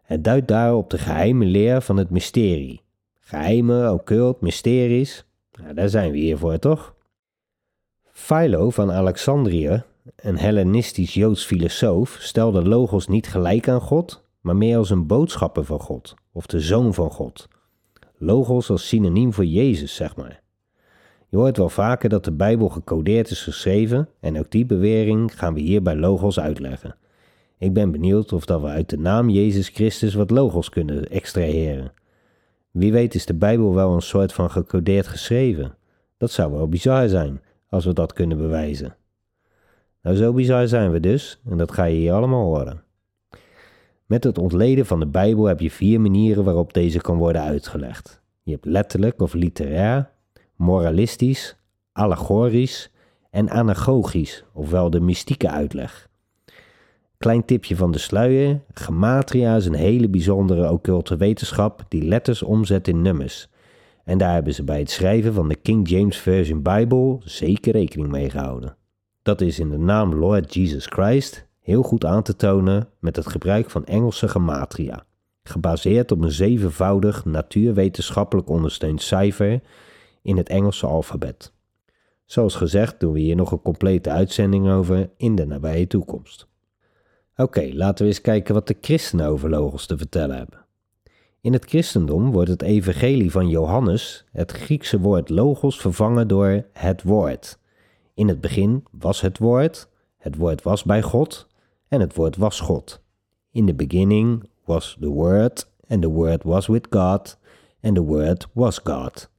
Het 0.01 0.23
duidt 0.23 0.47
daar 0.47 0.75
op 0.75 0.89
de 0.89 0.97
geheime 0.97 1.45
leer 1.45 1.81
van 1.81 1.97
het 1.97 2.09
mysterie. 2.09 2.81
Geheime, 3.19 3.91
occult, 3.91 4.41
mysteries, 4.41 5.25
nou, 5.51 5.73
daar 5.73 5.89
zijn 5.89 6.11
we 6.11 6.17
hier 6.17 6.37
voor, 6.37 6.59
toch? 6.59 6.95
Philo 8.11 8.69
van 8.69 8.91
Alexandrië 8.91 9.83
een 10.15 10.37
Hellenistisch-Joods 10.37 11.45
filosoof, 11.45 12.17
stelde 12.21 12.67
Logos 12.67 13.07
niet 13.07 13.27
gelijk 13.27 13.67
aan 13.67 13.81
God, 13.81 14.23
maar 14.41 14.55
meer 14.55 14.77
als 14.77 14.89
een 14.89 15.07
boodschapper 15.07 15.63
van 15.63 15.79
God, 15.79 16.13
of 16.31 16.45
de 16.45 16.59
zoon 16.59 16.93
van 16.93 17.11
God. 17.11 17.47
Logos 18.17 18.69
als 18.69 18.87
synoniem 18.87 19.33
voor 19.33 19.45
Jezus, 19.45 19.95
zeg 19.95 20.15
maar. 20.15 20.41
Je 21.29 21.37
hoort 21.37 21.57
wel 21.57 21.69
vaker 21.69 22.09
dat 22.09 22.23
de 22.23 22.31
Bijbel 22.31 22.69
gecodeerd 22.69 23.29
is 23.29 23.41
geschreven 23.41 24.09
en 24.19 24.39
ook 24.39 24.51
die 24.51 24.65
bewering 24.65 25.39
gaan 25.39 25.53
we 25.53 25.59
hier 25.59 25.81
bij 25.81 25.95
Logos 25.95 26.39
uitleggen. 26.39 26.95
Ik 27.57 27.73
ben 27.73 27.91
benieuwd 27.91 28.33
of 28.33 28.45
dat 28.45 28.61
we 28.61 28.67
uit 28.67 28.89
de 28.89 28.97
naam 28.97 29.29
Jezus 29.29 29.69
Christus 29.69 30.13
wat 30.13 30.29
Logos 30.29 30.69
kunnen 30.69 31.09
extraheren. 31.09 31.91
Wie 32.71 32.91
weet 32.91 33.15
is 33.15 33.25
de 33.25 33.35
Bijbel 33.35 33.73
wel 33.73 33.93
een 33.93 34.01
soort 34.01 34.33
van 34.33 34.51
gecodeerd 34.51 35.07
geschreven. 35.07 35.75
Dat 36.17 36.31
zou 36.31 36.51
wel 36.51 36.69
bizar 36.69 37.09
zijn 37.09 37.41
als 37.69 37.85
we 37.85 37.93
dat 37.93 38.13
kunnen 38.13 38.37
bewijzen. 38.37 38.95
Nou, 40.01 40.15
zo 40.15 40.33
bizar 40.33 40.67
zijn 40.67 40.91
we 40.91 40.99
dus, 40.99 41.39
en 41.49 41.57
dat 41.57 41.71
ga 41.71 41.83
je 41.83 41.95
hier 41.95 42.13
allemaal 42.13 42.43
horen. 42.43 42.83
Met 44.05 44.23
het 44.23 44.37
ontleden 44.37 44.85
van 44.85 44.99
de 44.99 45.07
Bijbel 45.07 45.45
heb 45.45 45.59
je 45.59 45.71
vier 45.71 46.01
manieren 46.01 46.43
waarop 46.43 46.73
deze 46.73 47.01
kan 47.01 47.17
worden 47.17 47.41
uitgelegd. 47.41 48.21
Je 48.43 48.51
hebt 48.51 48.65
letterlijk 48.65 49.21
of 49.21 49.33
literair, 49.33 50.09
moralistisch, 50.55 51.57
allegorisch 51.91 52.91
en 53.29 53.49
anagogisch, 53.49 54.43
ofwel 54.53 54.89
de 54.89 54.99
mystieke 54.99 55.49
uitleg. 55.49 56.09
Klein 57.17 57.45
tipje 57.45 57.75
van 57.75 57.91
de 57.91 57.97
sluier, 57.97 58.61
gematria 58.73 59.55
is 59.55 59.65
een 59.65 59.73
hele 59.73 60.09
bijzondere 60.09 60.71
occulte 60.71 61.17
wetenschap 61.17 61.85
die 61.87 62.03
letters 62.03 62.43
omzet 62.43 62.87
in 62.87 63.01
nummers. 63.01 63.49
En 64.03 64.17
daar 64.17 64.33
hebben 64.33 64.53
ze 64.53 64.63
bij 64.63 64.79
het 64.79 64.89
schrijven 64.89 65.33
van 65.33 65.47
de 65.49 65.55
King 65.55 65.89
James 65.89 66.17
Version 66.17 66.61
Bible 66.61 67.17
zeker 67.23 67.71
rekening 67.71 68.09
mee 68.09 68.29
gehouden. 68.29 68.77
Dat 69.21 69.41
is 69.41 69.59
in 69.59 69.69
de 69.69 69.77
naam 69.77 70.15
Lord 70.15 70.53
Jesus 70.53 70.85
Christ 70.85 71.47
heel 71.59 71.83
goed 71.83 72.05
aan 72.05 72.23
te 72.23 72.35
tonen 72.35 72.89
met 72.99 73.15
het 73.15 73.27
gebruik 73.27 73.69
van 73.69 73.85
Engelse 73.85 74.27
gematria, 74.27 75.05
gebaseerd 75.43 76.11
op 76.11 76.21
een 76.21 76.31
zevenvoudig 76.31 77.25
natuurwetenschappelijk 77.25 78.49
ondersteund 78.49 79.01
cijfer 79.01 79.61
in 80.21 80.37
het 80.37 80.49
Engelse 80.49 80.85
alfabet. 80.85 81.53
Zoals 82.25 82.55
gezegd 82.55 82.99
doen 82.99 83.13
we 83.13 83.19
hier 83.19 83.35
nog 83.35 83.51
een 83.51 83.61
complete 83.61 84.09
uitzending 84.09 84.69
over 84.69 85.09
in 85.17 85.35
de 85.35 85.45
nabije 85.45 85.87
toekomst. 85.87 86.47
Oké, 87.35 87.69
laten 87.73 88.03
we 88.05 88.11
eens 88.11 88.21
kijken 88.21 88.53
wat 88.53 88.67
de 88.67 88.77
christenen 88.81 89.27
over 89.27 89.49
logos 89.49 89.85
te 89.85 89.97
vertellen 89.97 90.37
hebben. 90.37 90.65
In 91.41 91.53
het 91.53 91.65
christendom 91.65 92.31
wordt 92.31 92.49
het 92.49 92.61
evangelie 92.61 93.31
van 93.31 93.49
Johannes, 93.49 94.25
het 94.31 94.51
Griekse 94.51 94.99
woord 94.99 95.29
logos, 95.29 95.81
vervangen 95.81 96.27
door 96.27 96.65
het 96.73 97.03
woord. 97.03 97.59
In 98.19 98.27
het 98.27 98.41
begin 98.41 98.83
was 98.91 99.21
het 99.21 99.37
woord, 99.37 99.87
het 100.17 100.35
woord 100.35 100.61
was 100.63 100.83
bij 100.83 101.01
God 101.01 101.47
en 101.87 101.99
het 101.99 102.15
woord 102.15 102.37
was 102.37 102.59
God. 102.59 103.01
In 103.51 103.65
the 103.65 103.73
beginning 103.73 104.49
was 104.65 104.97
the 104.99 105.09
word 105.09 105.69
and 105.87 106.01
the 106.01 106.09
word 106.09 106.43
was 106.43 106.67
with 106.67 106.87
God 106.89 107.37
and 107.81 107.95
the 107.95 108.03
word 108.03 108.47
was 108.53 108.79
God. 108.83 109.29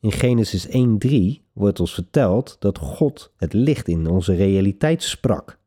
In 0.00 0.12
Genesis 0.12 0.66
1:3 0.66 1.42
wordt 1.52 1.80
ons 1.80 1.94
verteld 1.94 2.56
dat 2.58 2.78
God 2.78 3.32
het 3.36 3.52
licht 3.52 3.88
in 3.88 4.06
onze 4.06 4.34
realiteit 4.34 5.02
sprak. 5.02 5.58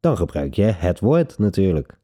Dan 0.00 0.16
gebruik 0.16 0.54
je 0.54 0.62
het 0.62 1.00
woord 1.00 1.38
natuurlijk. 1.38 1.98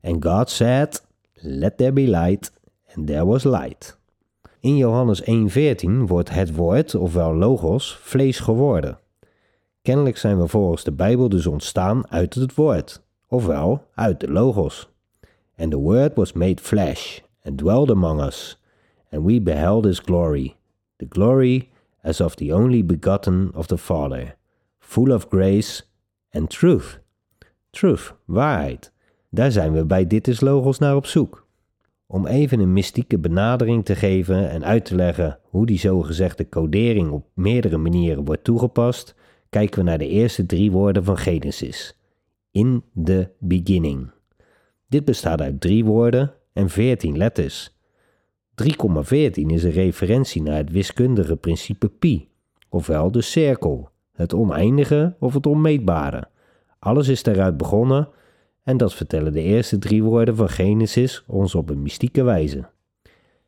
And 0.00 0.24
God 0.24 0.50
said, 0.50 1.06
let 1.32 1.76
there 1.76 1.92
be 1.92 2.08
light, 2.08 2.52
and 2.94 3.06
there 3.06 3.26
was 3.26 3.44
light. 3.44 3.98
In 4.64 4.76
Johannes 4.76 5.22
1:14 5.22 6.06
wordt 6.06 6.30
het 6.30 6.54
woord, 6.54 6.94
ofwel 6.94 7.34
logos, 7.34 7.96
vlees 7.96 8.38
geworden. 8.38 8.98
Kennelijk 9.82 10.16
zijn 10.16 10.38
we 10.38 10.48
volgens 10.48 10.84
de 10.84 10.92
Bijbel 10.92 11.28
dus 11.28 11.46
ontstaan 11.46 12.10
uit 12.10 12.34
het 12.34 12.54
woord, 12.54 13.02
ofwel 13.28 13.86
uit 13.94 14.20
de 14.20 14.30
logos. 14.30 14.88
And 15.56 15.70
the 15.70 15.76
word 15.76 16.14
was 16.14 16.32
made 16.32 16.62
flesh, 16.62 17.20
and 17.42 17.58
dwelled 17.58 17.90
among 17.90 18.22
us, 18.22 18.60
and 19.10 19.24
we 19.24 19.40
beheld 19.40 19.84
his 19.84 19.98
glory, 19.98 20.56
the 20.96 21.06
glory 21.08 21.68
as 22.02 22.20
of 22.20 22.34
the 22.34 22.54
only 22.54 22.84
begotten 22.84 23.50
of 23.54 23.66
the 23.66 23.78
Father, 23.78 24.36
full 24.78 25.12
of 25.12 25.26
grace 25.28 25.82
and 26.30 26.50
truth. 26.50 27.00
Truth, 27.70 28.14
waarheid. 28.24 28.92
Daar 29.30 29.52
zijn 29.52 29.72
we 29.72 29.84
bij 29.84 30.06
Dit 30.06 30.28
is 30.28 30.40
Logos 30.40 30.78
naar 30.78 30.96
op 30.96 31.06
zoek. 31.06 31.43
Om 32.14 32.26
even 32.26 32.60
een 32.60 32.72
mystieke 32.72 33.18
benadering 33.18 33.84
te 33.84 33.94
geven 33.94 34.50
en 34.50 34.64
uit 34.64 34.84
te 34.84 34.94
leggen 34.94 35.38
hoe 35.42 35.66
die 35.66 35.78
zogezegde 35.78 36.48
codering 36.48 37.10
op 37.10 37.26
meerdere 37.32 37.76
manieren 37.76 38.24
wordt 38.24 38.44
toegepast, 38.44 39.14
kijken 39.50 39.78
we 39.78 39.84
naar 39.84 39.98
de 39.98 40.08
eerste 40.08 40.46
drie 40.46 40.70
woorden 40.70 41.04
van 41.04 41.16
Genesis. 41.16 41.98
In 42.50 42.82
the 43.04 43.28
beginning. 43.38 44.10
Dit 44.88 45.04
bestaat 45.04 45.40
uit 45.40 45.60
drie 45.60 45.84
woorden 45.84 46.32
en 46.52 46.68
veertien 46.68 47.16
letters. 47.16 47.76
3,14 48.62 48.66
is 49.32 49.64
een 49.64 49.70
referentie 49.70 50.42
naar 50.42 50.56
het 50.56 50.70
wiskundige 50.70 51.36
principe 51.36 51.88
pi, 51.88 52.28
ofwel 52.68 53.10
de 53.10 53.22
cirkel, 53.22 53.88
het 54.12 54.34
oneindige 54.34 55.16
of 55.18 55.34
het 55.34 55.46
onmeetbare. 55.46 56.28
Alles 56.78 57.08
is 57.08 57.22
daaruit 57.22 57.56
begonnen 57.56 58.08
en 58.64 58.76
dat 58.76 58.94
vertellen 58.94 59.32
de 59.32 59.42
eerste 59.42 59.78
drie 59.78 60.02
woorden 60.02 60.36
van 60.36 60.48
Genesis 60.48 61.24
ons 61.26 61.54
op 61.54 61.70
een 61.70 61.82
mystieke 61.82 62.22
wijze. 62.22 62.64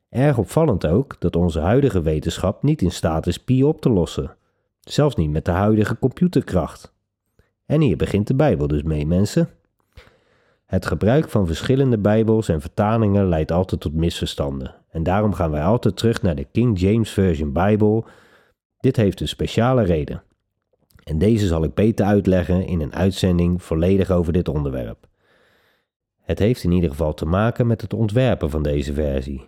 Erg 0.09 0.39
opvallend 0.39 0.87
ook 0.87 1.21
dat 1.21 1.37
onze 1.37 1.61
huidige 1.61 2.03
wetenschap 2.03 2.63
niet 2.63 2.83
in 2.83 2.93
staat 2.93 3.27
is 3.27 3.39
pi 3.39 3.65
op 3.65 3.81
te 3.81 3.91
lossen, 3.91 4.37
zelfs 4.81 5.17
niet 5.17 5.31
met 5.31 5.45
de 5.45 5.51
huidige 5.51 5.99
computerkracht. 5.99 6.95
En 7.67 7.81
hier 7.81 7.97
begint 7.97 8.27
de 8.27 8.35
Bijbel 8.35 8.67
dus 8.67 8.83
mee, 8.83 9.07
mensen. 9.07 9.49
Het 10.67 10.87
gebruik 10.87 11.29
van 11.29 11.47
verschillende 11.47 11.99
Bijbels 11.99 12.49
en 12.49 12.61
vertalingen 12.61 13.29
leidt 13.29 13.53
altijd 13.53 13.81
tot 13.81 13.95
misverstanden. 13.95 14.75
En 14.91 15.03
daarom 15.03 15.33
gaan 15.33 15.51
wij 15.51 15.63
altijd 15.63 15.97
terug 15.97 16.23
naar 16.23 16.35
de 16.35 16.47
King 16.53 16.81
James 16.81 17.11
Version 17.11 17.53
Bible. 17.53 18.05
Dit 18.81 18.97
heeft 18.97 19.21
een 19.21 19.29
speciale 19.29 19.83
reden. 19.83 20.23
En 21.09 21.19
deze 21.19 21.47
zal 21.47 21.65
ik 21.65 21.75
beter 21.75 22.07
uitleggen 22.07 22.67
in 22.67 22.81
een 22.81 22.95
uitzending 22.95 23.63
volledig 23.63 24.11
over 24.11 24.33
dit 24.33 24.49
onderwerp. 24.49 25.07
Het 26.23 26.39
heeft 26.39 26.63
in 26.63 26.73
ieder 26.73 26.91
geval 26.91 27.15
te 27.15 27.27
maken 27.27 27.67
met 27.67 27.81
het 27.81 27.95
ontwerpen 27.95 28.51
van 28.51 28.63
deze 28.63 28.93
versie. 28.93 29.45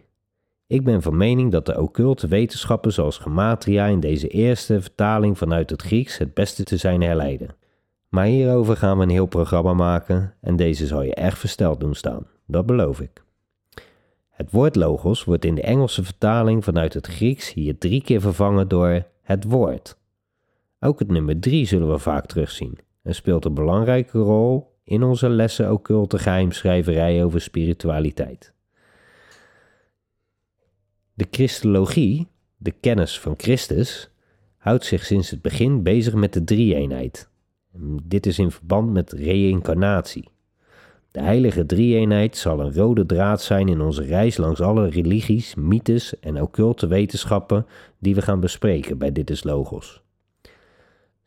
Ik 0.66 0.85
ben 0.85 1.03
van 1.03 1.16
mening 1.16 1.53
dat 1.53 1.66
de 1.66 1.81
occulte 1.81 2.29
wetenschappen 2.29 2.92
zoals 2.92 3.18
gematria 3.18 3.87
in 3.87 4.01
deze 4.01 4.29
eerste 4.29 4.81
vertaling 4.81 5.38
vanuit 5.38 5.71
het 5.71 5.83
Grieks 5.83 6.18
het 6.18 6.35
beste 6.35 6.64
te 6.64 6.77
zijn 6.77 7.03
herleiden. 7.03 7.57
Maar 8.09 8.27
hierover 8.27 8.77
gaan 8.77 8.97
we 8.97 9.03
een 9.03 9.11
heel 9.11 9.27
programma 9.27 9.73
maken 9.73 10.35
en 10.40 10.57
deze 10.57 10.87
zal 10.87 11.03
je 11.03 11.14
echt 11.14 11.38
versteld 11.38 11.81
doen 11.81 11.94
staan, 11.94 12.27
dat 12.47 12.66
beloof 12.66 13.01
ik. 13.01 13.23
Het 14.31 14.51
woord 14.51 14.77
logos 14.77 15.25
wordt 15.25 15.44
in 15.44 15.55
de 15.55 15.62
Engelse 15.62 16.05
vertaling 16.05 16.64
vanuit 16.64 16.94
het 16.94 17.07
Grieks 17.07 17.53
hier 17.53 17.79
drie 17.79 18.03
keer 18.03 18.21
vervangen 18.21 18.68
door 18.68 19.07
het 19.23 19.44
woord. 19.44 19.97
Ook 20.81 20.99
het 20.99 21.11
nummer 21.11 21.41
3 21.41 21.67
zullen 21.67 21.91
we 21.91 21.99
vaak 21.99 22.27
terugzien 22.27 22.79
en 23.03 23.14
speelt 23.14 23.45
een 23.45 23.55
belangrijke 23.55 24.19
rol 24.19 24.77
in 24.85 25.03
onze 25.03 25.29
lessen 25.29 25.73
occulte 25.73 26.19
geheimschrijverij 26.19 27.25
over 27.25 27.41
spiritualiteit. 27.41 28.53
De 31.14 31.27
Christologie, 31.31 32.27
de 32.57 32.71
kennis 32.71 33.21
van 33.21 33.35
Christus, 33.37 34.11
houdt 34.57 34.85
zich 34.85 35.05
sinds 35.05 35.31
het 35.31 35.43
begin 35.43 35.83
bezig 35.83 36.14
met 36.14 36.33
de 36.33 36.45
drie-eenheid. 36.45 37.31
Dit 38.05 38.27
is 38.27 38.38
in 38.38 38.51
verband 38.51 38.93
met 38.93 39.12
reïncarnatie. 39.12 40.29
De 41.11 41.21
heilige 41.21 41.67
drie-eenheid 41.67 42.37
zal 42.37 42.61
een 42.61 42.75
rode 42.75 43.07
draad 43.07 43.43
zijn 43.43 43.69
in 43.69 43.81
onze 43.81 44.05
reis 44.05 44.37
langs 44.37 44.61
alle 44.61 44.88
religies, 44.88 45.55
mythes 45.55 46.19
en 46.21 46.43
occulte 46.43 46.87
wetenschappen 46.87 47.67
die 47.99 48.14
we 48.14 48.23
gaan 48.23 48.41
bespreken 48.41 48.99
bij 48.99 49.12
Dit 49.12 49.31
is 49.31 49.45
Logos. 49.45 50.03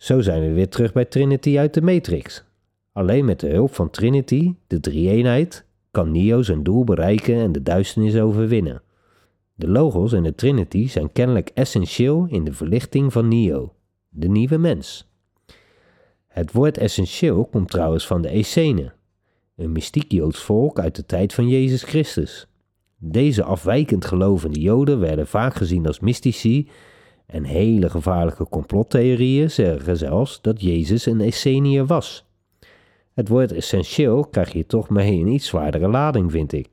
Zo 0.02 0.22
zijn 0.22 0.42
we 0.42 0.52
weer 0.52 0.70
terug 0.70 0.94
bij 0.94 1.06
Trinity 1.06 1.58
uit 1.58 1.74
de 1.74 1.82
Matrix. 1.82 2.44
Alleen 2.92 3.26
met 3.26 3.40
de 3.40 3.50
hulp 3.50 3.74
van 3.74 3.90
Trinity, 3.90 4.56
de 4.68 4.80
drie-eenheid, 4.80 5.66
kan 5.92 6.12
Neo 6.12 6.42
zijn 6.42 6.64
doel 6.64 6.84
bereiken 6.84 7.36
en 7.36 7.52
de 7.52 7.64
duisternis 7.64 8.18
overwinnen. 8.18 8.82
De 9.54 9.68
logos 9.68 10.14
en 10.14 10.24
de 10.24 10.36
Trinity 10.36 10.88
zijn 10.88 11.12
kennelijk 11.12 11.52
essentieel 11.54 12.26
in 12.30 12.44
de 12.44 12.54
verlichting 12.54 13.12
van 13.12 13.28
Neo, 13.28 13.74
de 14.10 14.28
nieuwe 14.28 14.58
mens. 14.58 15.12
Het 16.28 16.52
woord 16.52 16.78
essentieel 16.78 17.46
komt 17.46 17.70
trouwens 17.70 18.08
van 18.08 18.22
de 18.22 18.30
Essenen, 18.30 18.94
een 19.56 19.72
mystiek 19.72 20.12
Joods 20.12 20.40
volk 20.40 20.80
uit 20.80 20.96
de 20.96 21.06
tijd 21.06 21.34
van 21.34 21.48
Jezus 21.48 21.84
Christus. 21.84 22.48
Deze 22.98 23.44
afwijkend 23.44 24.06
gelovende 24.06 24.60
Joden 24.60 25.00
werden 25.00 25.28
vaak 25.28 25.56
gezien 25.56 25.88
als 25.88 26.00
mystici 26.00 26.70
en 27.32 27.44
hele 27.44 27.89
gevaarlijke 27.89 28.48
complottheorieën 28.50 29.52
zeggen 29.52 29.98
zelfs 29.98 30.41
dat 30.41 30.62
Jezus 30.62 31.06
een 31.06 31.22
Esseniër 31.22 31.86
was. 31.86 32.26
Het 33.13 33.28
woord 33.28 33.52
essentieel 33.52 34.26
krijg 34.26 34.54
je 34.54 34.65
toch 34.65 34.89
mee 34.89 35.20
een 35.20 35.28
iets 35.28 35.48
zwaardere 35.48 35.88
lading, 35.88 36.32
vind 36.32 36.54
ik. 36.54 36.67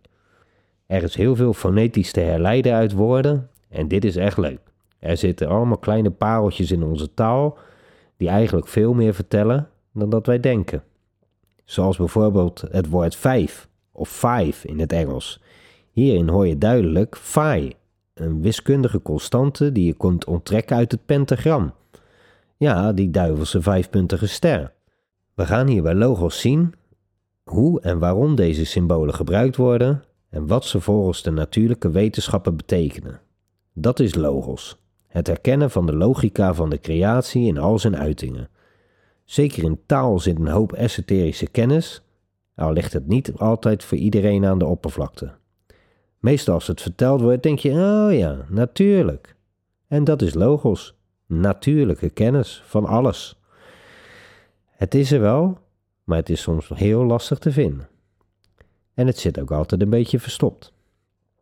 Er 0.86 1.02
is 1.02 1.14
heel 1.14 1.36
veel 1.36 1.52
fonetisch 1.52 2.12
te 2.12 2.20
herleiden 2.20 2.72
uit 2.72 2.92
woorden 2.92 3.50
en 3.68 3.88
dit 3.88 4.04
is 4.04 4.16
echt 4.16 4.38
leuk. 4.38 4.60
Er 4.98 5.16
zitten 5.16 5.48
allemaal 5.48 5.78
kleine 5.78 6.10
pareltjes 6.10 6.70
in 6.70 6.82
onze 6.82 7.14
taal 7.14 7.58
die 8.16 8.28
eigenlijk 8.28 8.68
veel 8.68 8.94
meer 8.94 9.14
vertellen 9.14 9.68
dan 9.92 10.10
dat 10.10 10.26
wij 10.26 10.40
denken. 10.40 10.82
Zoals 11.64 11.96
bijvoorbeeld 11.96 12.64
het 12.70 12.88
woord 12.88 13.16
vijf 13.16 13.68
of 13.92 14.08
five 14.08 14.68
in 14.68 14.78
het 14.78 14.92
Engels. 14.92 15.42
Hierin 15.90 16.28
hoor 16.28 16.46
je 16.46 16.58
duidelijk 16.58 17.16
phi, 17.16 17.72
een 18.20 18.42
wiskundige 18.42 19.02
constante 19.02 19.72
die 19.72 19.86
je 19.86 19.94
kunt 19.94 20.24
onttrekken 20.24 20.76
uit 20.76 20.92
het 20.92 21.06
pentagram. 21.06 21.72
Ja, 22.56 22.92
die 22.92 23.10
duivelse 23.10 23.62
vijfpuntige 23.62 24.26
ster. 24.26 24.72
We 25.34 25.46
gaan 25.46 25.66
hier 25.66 25.82
bij 25.82 25.94
logos 25.94 26.40
zien 26.40 26.74
hoe 27.44 27.80
en 27.80 27.98
waarom 27.98 28.34
deze 28.34 28.64
symbolen 28.64 29.14
gebruikt 29.14 29.56
worden 29.56 30.04
en 30.30 30.46
wat 30.46 30.64
ze 30.64 30.80
volgens 30.80 31.22
de 31.22 31.30
natuurlijke 31.30 31.90
wetenschappen 31.90 32.56
betekenen. 32.56 33.20
Dat 33.72 34.00
is 34.00 34.14
logos, 34.14 34.78
het 35.06 35.26
herkennen 35.26 35.70
van 35.70 35.86
de 35.86 35.96
logica 35.96 36.54
van 36.54 36.70
de 36.70 36.80
creatie 36.80 37.46
in 37.46 37.58
al 37.58 37.78
zijn 37.78 37.96
uitingen. 37.96 38.48
Zeker 39.24 39.62
in 39.62 39.80
taal 39.86 40.18
zit 40.18 40.38
een 40.38 40.48
hoop 40.48 40.72
esoterische 40.72 41.48
kennis, 41.48 42.02
al 42.54 42.72
ligt 42.72 42.92
het 42.92 43.06
niet 43.06 43.32
altijd 43.36 43.84
voor 43.84 43.98
iedereen 43.98 44.44
aan 44.44 44.58
de 44.58 44.66
oppervlakte. 44.66 45.34
Meestal 46.18 46.54
als 46.54 46.66
het 46.66 46.80
verteld 46.80 47.20
wordt, 47.20 47.42
denk 47.42 47.58
je, 47.58 47.70
oh 47.70 48.16
ja, 48.16 48.44
natuurlijk. 48.48 49.36
En 49.88 50.04
dat 50.04 50.22
is 50.22 50.34
logos, 50.34 50.94
natuurlijke 51.26 52.10
kennis 52.10 52.62
van 52.64 52.86
alles. 52.86 53.40
Het 54.70 54.94
is 54.94 55.12
er 55.12 55.20
wel, 55.20 55.58
maar 56.04 56.16
het 56.16 56.28
is 56.28 56.40
soms 56.40 56.68
heel 56.74 57.04
lastig 57.04 57.38
te 57.38 57.52
vinden. 57.52 57.88
En 58.94 59.06
het 59.06 59.18
zit 59.18 59.40
ook 59.40 59.50
altijd 59.50 59.82
een 59.82 59.90
beetje 59.90 60.18
verstopt. 60.20 60.72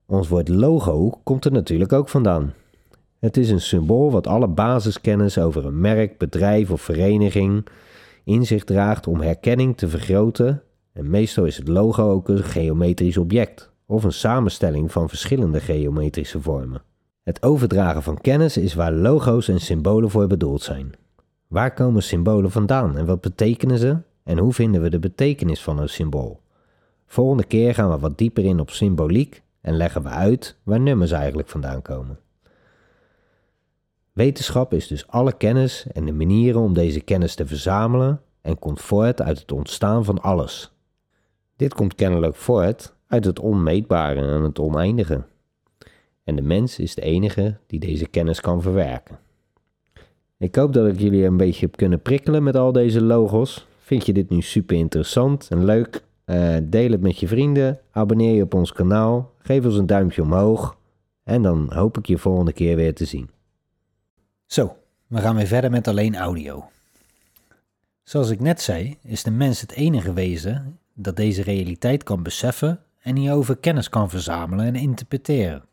Ons 0.06 0.28
woord 0.28 0.48
logo 0.48 1.20
komt 1.22 1.44
er 1.44 1.52
natuurlijk 1.52 1.92
ook 1.92 2.08
vandaan. 2.08 2.54
Het 3.18 3.36
is 3.36 3.50
een 3.50 3.60
symbool 3.60 4.10
wat 4.10 4.26
alle 4.26 4.48
basiskennis 4.48 5.38
over 5.38 5.66
een 5.66 5.80
merk, 5.80 6.18
bedrijf 6.18 6.70
of 6.70 6.80
vereniging 6.80 7.66
in 8.24 8.46
zich 8.46 8.64
draagt 8.64 9.06
om 9.06 9.20
herkenning 9.20 9.76
te 9.76 9.88
vergroten. 9.88 10.62
En 10.92 11.10
meestal 11.10 11.44
is 11.44 11.56
het 11.56 11.68
logo 11.68 12.10
ook 12.10 12.28
een 12.28 12.44
geometrisch 12.44 13.16
object 13.16 13.74
of 13.86 14.04
een 14.04 14.12
samenstelling 14.12 14.92
van 14.92 15.08
verschillende 15.08 15.60
geometrische 15.60 16.40
vormen. 16.40 16.82
Het 17.22 17.42
overdragen 17.42 18.02
van 18.02 18.20
kennis 18.20 18.56
is 18.56 18.74
waar 18.74 18.92
logo's 18.92 19.48
en 19.48 19.60
symbolen 19.60 20.10
voor 20.10 20.26
bedoeld 20.26 20.62
zijn. 20.62 20.92
Waar 21.46 21.74
komen 21.74 22.02
symbolen 22.02 22.50
vandaan 22.50 22.98
en 22.98 23.06
wat 23.06 23.20
betekenen 23.20 23.78
ze 23.78 23.96
en 24.24 24.38
hoe 24.38 24.52
vinden 24.52 24.82
we 24.82 24.90
de 24.90 24.98
betekenis 24.98 25.62
van 25.62 25.78
een 25.78 25.88
symbool? 25.88 26.40
Volgende 27.06 27.44
keer 27.44 27.74
gaan 27.74 27.90
we 27.90 27.98
wat 27.98 28.18
dieper 28.18 28.44
in 28.44 28.60
op 28.60 28.70
symboliek 28.70 29.42
en 29.60 29.76
leggen 29.76 30.02
we 30.02 30.08
uit 30.08 30.56
waar 30.62 30.80
nummers 30.80 31.10
eigenlijk 31.10 31.48
vandaan 31.48 31.82
komen. 31.82 32.18
Wetenschap 34.12 34.72
is 34.72 34.86
dus 34.86 35.06
alle 35.08 35.32
kennis 35.32 35.86
en 35.92 36.04
de 36.04 36.12
manieren 36.12 36.60
om 36.60 36.74
deze 36.74 37.00
kennis 37.00 37.34
te 37.34 37.46
verzamelen 37.46 38.20
en 38.40 38.58
komt 38.58 38.80
voort 38.80 39.22
uit 39.22 39.38
het 39.38 39.52
ontstaan 39.52 40.04
van 40.04 40.22
alles. 40.22 40.72
Dit 41.56 41.74
komt 41.74 41.94
kennelijk 41.94 42.36
voort 42.36 42.94
uit 43.06 43.24
het 43.24 43.38
onmeetbare 43.38 44.20
en 44.20 44.42
het 44.42 44.58
oneindige. 44.58 45.24
En 46.24 46.36
de 46.36 46.42
mens 46.42 46.78
is 46.78 46.94
de 46.94 47.02
enige 47.02 47.56
die 47.66 47.80
deze 47.80 48.06
kennis 48.06 48.40
kan 48.40 48.62
verwerken. 48.62 49.18
Ik 50.38 50.54
hoop 50.54 50.72
dat 50.72 50.86
ik 50.86 51.00
jullie 51.00 51.24
een 51.24 51.36
beetje 51.36 51.66
heb 51.66 51.76
kunnen 51.76 52.02
prikkelen 52.02 52.42
met 52.42 52.56
al 52.56 52.72
deze 52.72 53.02
logos. 53.02 53.66
Vind 53.78 54.06
je 54.06 54.12
dit 54.12 54.30
nu 54.30 54.40
super 54.40 54.76
interessant 54.76 55.48
en 55.50 55.64
leuk? 55.64 56.04
Uh, 56.26 56.56
deel 56.62 56.90
het 56.90 57.00
met 57.00 57.18
je 57.18 57.28
vrienden, 57.28 57.80
abonneer 57.90 58.34
je 58.34 58.42
op 58.42 58.54
ons 58.54 58.72
kanaal, 58.72 59.32
geef 59.38 59.64
ons 59.64 59.76
een 59.76 59.86
duimpje 59.86 60.22
omhoog 60.22 60.76
en 61.24 61.42
dan 61.42 61.72
hoop 61.72 61.98
ik 61.98 62.06
je 62.06 62.18
volgende 62.18 62.52
keer 62.52 62.76
weer 62.76 62.94
te 62.94 63.04
zien. 63.04 63.30
Zo, 64.46 64.76
we 65.06 65.18
gaan 65.18 65.36
weer 65.36 65.46
verder 65.46 65.70
met 65.70 65.88
alleen 65.88 66.16
audio. 66.16 66.64
Zoals 68.02 68.30
ik 68.30 68.40
net 68.40 68.60
zei, 68.60 68.96
is 69.02 69.22
de 69.22 69.30
mens 69.30 69.60
het 69.60 69.72
enige 69.72 70.12
wezen 70.12 70.78
dat 70.94 71.16
deze 71.16 71.42
realiteit 71.42 72.02
kan 72.02 72.22
beseffen 72.22 72.80
en 73.06 73.16
hierover 73.16 73.56
kennis 73.56 73.88
kan 73.88 74.10
verzamelen 74.10 74.66
en 74.66 74.74
interpreteren. 74.74 75.64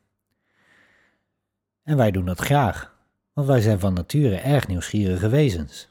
En 1.84 1.98
wij 1.98 2.12
doen 2.12 2.26
dat 2.26 2.40
graag, 2.40 2.96
want 3.34 3.48
wij 3.48 3.62
zijn 3.62 3.80
van 3.80 3.94
nature 3.94 4.36
erg 4.36 4.68
nieuwsgierige 4.68 5.30
wezens. 5.30 5.90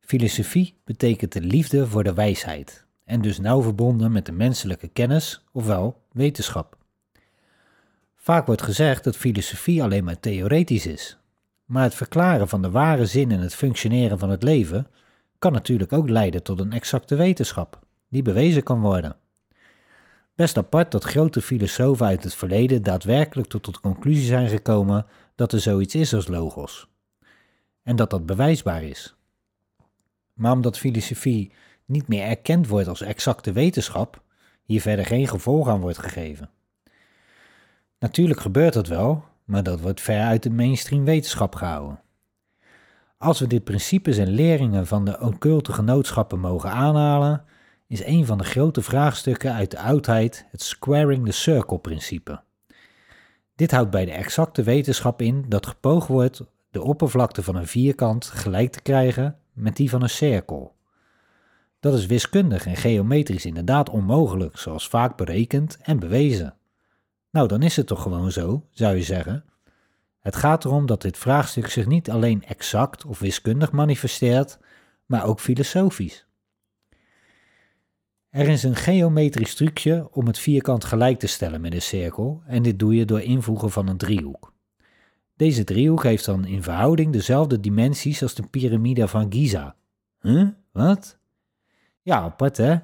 Filosofie 0.00 0.74
betekent 0.84 1.32
de 1.32 1.40
liefde 1.40 1.86
voor 1.86 2.04
de 2.04 2.14
wijsheid 2.14 2.86
en 3.04 3.20
dus 3.20 3.38
nauw 3.38 3.62
verbonden 3.62 4.12
met 4.12 4.26
de 4.26 4.32
menselijke 4.32 4.88
kennis, 4.88 5.44
ofwel 5.52 6.02
wetenschap. 6.12 6.76
Vaak 8.14 8.46
wordt 8.46 8.62
gezegd 8.62 9.04
dat 9.04 9.16
filosofie 9.16 9.82
alleen 9.82 10.04
maar 10.04 10.20
theoretisch 10.20 10.86
is, 10.86 11.18
maar 11.64 11.82
het 11.82 11.94
verklaren 11.94 12.48
van 12.48 12.62
de 12.62 12.70
ware 12.70 13.06
zin 13.06 13.30
en 13.30 13.40
het 13.40 13.54
functioneren 13.54 14.18
van 14.18 14.30
het 14.30 14.42
leven 14.42 14.86
kan 15.38 15.52
natuurlijk 15.52 15.92
ook 15.92 16.08
leiden 16.08 16.42
tot 16.42 16.60
een 16.60 16.72
exacte 16.72 17.16
wetenschap, 17.16 17.80
die 18.08 18.22
bewezen 18.22 18.62
kan 18.62 18.80
worden. 18.80 19.16
Best 20.36 20.56
apart 20.56 20.90
dat 20.90 21.04
grote 21.04 21.42
filosofen 21.42 22.06
uit 22.06 22.24
het 22.24 22.34
verleden 22.34 22.82
daadwerkelijk 22.82 23.48
tot 23.48 23.64
de 23.64 23.80
conclusie 23.80 24.26
zijn 24.26 24.48
gekomen 24.48 25.06
dat 25.34 25.52
er 25.52 25.60
zoiets 25.60 25.94
is 25.94 26.14
als 26.14 26.28
logos. 26.28 26.88
En 27.82 27.96
dat 27.96 28.10
dat 28.10 28.26
bewijsbaar 28.26 28.82
is. 28.82 29.16
Maar 30.34 30.52
omdat 30.52 30.78
filosofie 30.78 31.52
niet 31.84 32.08
meer 32.08 32.22
erkend 32.22 32.68
wordt 32.68 32.88
als 32.88 33.00
exacte 33.00 33.52
wetenschap, 33.52 34.22
hier 34.62 34.80
verder 34.80 35.06
geen 35.06 35.28
gevolg 35.28 35.68
aan 35.68 35.80
wordt 35.80 35.98
gegeven. 35.98 36.50
Natuurlijk 37.98 38.40
gebeurt 38.40 38.72
dat 38.72 38.86
wel, 38.86 39.24
maar 39.44 39.62
dat 39.62 39.80
wordt 39.80 40.00
ver 40.00 40.20
uit 40.20 40.42
de 40.42 40.50
mainstream 40.50 41.04
wetenschap 41.04 41.54
gehouden. 41.54 42.00
Als 43.18 43.40
we 43.40 43.46
dit 43.46 43.64
principes 43.64 44.18
en 44.18 44.28
leringen 44.28 44.86
van 44.86 45.04
de 45.04 45.20
occulte 45.20 45.72
genootschappen 45.72 46.40
mogen 46.40 46.70
aanhalen, 46.70 47.44
is 47.86 48.04
een 48.04 48.26
van 48.26 48.38
de 48.38 48.44
grote 48.44 48.82
vraagstukken 48.82 49.52
uit 49.52 49.70
de 49.70 49.78
oudheid 49.78 50.46
het 50.50 50.62
squaring 50.62 51.24
the 51.24 51.32
circle 51.32 51.78
principe. 51.78 52.40
Dit 53.54 53.70
houdt 53.70 53.90
bij 53.90 54.04
de 54.04 54.12
exacte 54.12 54.62
wetenschap 54.62 55.22
in 55.22 55.44
dat 55.48 55.66
gepoogd 55.66 56.08
wordt 56.08 56.42
de 56.70 56.82
oppervlakte 56.82 57.42
van 57.42 57.56
een 57.56 57.66
vierkant 57.66 58.26
gelijk 58.26 58.72
te 58.72 58.82
krijgen 58.82 59.38
met 59.52 59.76
die 59.76 59.90
van 59.90 60.02
een 60.02 60.08
cirkel. 60.08 60.74
Dat 61.80 61.94
is 61.94 62.06
wiskundig 62.06 62.66
en 62.66 62.76
geometrisch 62.76 63.46
inderdaad 63.46 63.90
onmogelijk, 63.90 64.58
zoals 64.58 64.88
vaak 64.88 65.16
berekend 65.16 65.78
en 65.82 65.98
bewezen. 65.98 66.54
Nou, 67.30 67.48
dan 67.48 67.62
is 67.62 67.76
het 67.76 67.86
toch 67.86 68.02
gewoon 68.02 68.32
zo, 68.32 68.66
zou 68.70 68.96
je 68.96 69.02
zeggen. 69.02 69.44
Het 70.20 70.36
gaat 70.36 70.64
erom 70.64 70.86
dat 70.86 71.02
dit 71.02 71.18
vraagstuk 71.18 71.68
zich 71.68 71.86
niet 71.86 72.10
alleen 72.10 72.44
exact 72.44 73.04
of 73.04 73.18
wiskundig 73.18 73.72
manifesteert, 73.72 74.58
maar 75.06 75.24
ook 75.24 75.40
filosofisch. 75.40 76.25
Er 78.36 78.48
is 78.48 78.62
een 78.62 78.76
geometrisch 78.76 79.54
trucje 79.54 80.08
om 80.12 80.26
het 80.26 80.38
vierkant 80.38 80.84
gelijk 80.84 81.18
te 81.18 81.26
stellen 81.26 81.60
met 81.60 81.74
een 81.74 81.82
cirkel 81.82 82.42
en 82.46 82.62
dit 82.62 82.78
doe 82.78 82.94
je 82.94 83.04
door 83.04 83.20
invoegen 83.20 83.70
van 83.70 83.88
een 83.88 83.96
driehoek. 83.96 84.52
Deze 85.36 85.64
driehoek 85.64 86.02
heeft 86.02 86.24
dan 86.24 86.44
in 86.44 86.62
verhouding 86.62 87.12
dezelfde 87.12 87.60
dimensies 87.60 88.22
als 88.22 88.34
de 88.34 88.46
piramide 88.46 89.08
van 89.08 89.32
Giza. 89.32 89.76
Huh? 90.20 90.48
Wat? 90.72 91.18
Ja, 92.02 92.20
apart 92.20 92.56
hè? 92.56 92.76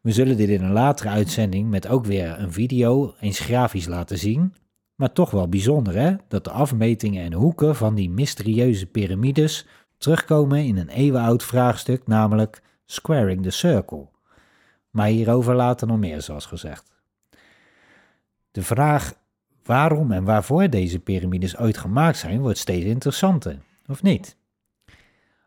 We 0.00 0.12
zullen 0.12 0.36
dit 0.36 0.48
in 0.48 0.62
een 0.62 0.72
latere 0.72 1.08
uitzending 1.08 1.70
met 1.70 1.88
ook 1.88 2.04
weer 2.04 2.38
een 2.38 2.52
video 2.52 3.14
eens 3.20 3.38
grafisch 3.38 3.86
laten 3.86 4.18
zien. 4.18 4.54
Maar 4.94 5.12
toch 5.12 5.30
wel 5.30 5.48
bijzonder 5.48 5.94
hè, 5.94 6.14
dat 6.28 6.44
de 6.44 6.50
afmetingen 6.50 7.24
en 7.24 7.32
hoeken 7.32 7.76
van 7.76 7.94
die 7.94 8.10
mysterieuze 8.10 8.86
piramides 8.86 9.66
terugkomen 9.98 10.64
in 10.64 10.76
een 10.76 10.88
eeuwenoud 10.88 11.42
vraagstuk, 11.42 12.06
namelijk 12.06 12.62
Squaring 12.84 13.42
the 13.42 13.50
Circle. 13.50 14.14
Maar 14.96 15.06
hierover 15.06 15.54
later 15.54 15.86
nog 15.86 15.98
meer, 15.98 16.22
zoals 16.22 16.46
gezegd. 16.46 16.92
De 18.50 18.62
vraag 18.62 19.14
waarom 19.64 20.12
en 20.12 20.24
waarvoor 20.24 20.70
deze 20.70 20.98
piramides 20.98 21.58
ooit 21.58 21.78
gemaakt 21.78 22.18
zijn, 22.18 22.40
wordt 22.40 22.58
steeds 22.58 22.84
interessanter, 22.84 23.58
of 23.86 24.02
niet? 24.02 24.36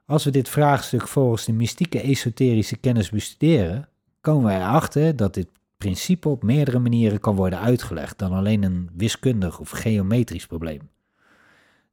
Als 0.05 0.23
we 0.23 0.31
dit 0.31 0.49
vraagstuk 0.49 1.07
volgens 1.07 1.45
de 1.45 1.53
mystieke 1.53 2.01
esoterische 2.01 2.77
kennis 2.77 3.09
bestuderen, 3.09 3.89
komen 4.21 4.45
we 4.45 4.59
erachter 4.59 5.15
dat 5.15 5.33
dit 5.33 5.47
principe 5.77 6.29
op 6.29 6.43
meerdere 6.43 6.79
manieren 6.79 7.19
kan 7.19 7.35
worden 7.35 7.59
uitgelegd 7.59 8.17
dan 8.19 8.31
alleen 8.31 8.63
een 8.63 8.89
wiskundig 8.93 9.59
of 9.59 9.69
geometrisch 9.69 10.47
probleem. 10.47 10.89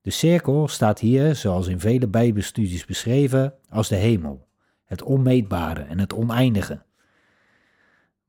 De 0.00 0.10
cirkel 0.10 0.68
staat 0.68 0.98
hier, 0.98 1.34
zoals 1.34 1.66
in 1.66 1.80
vele 1.80 2.06
Bijbelstudies 2.08 2.84
beschreven, 2.84 3.54
als 3.68 3.88
de 3.88 3.96
hemel, 3.96 4.46
het 4.84 5.02
onmeetbare 5.02 5.82
en 5.82 5.98
het 5.98 6.14
oneindige. 6.14 6.84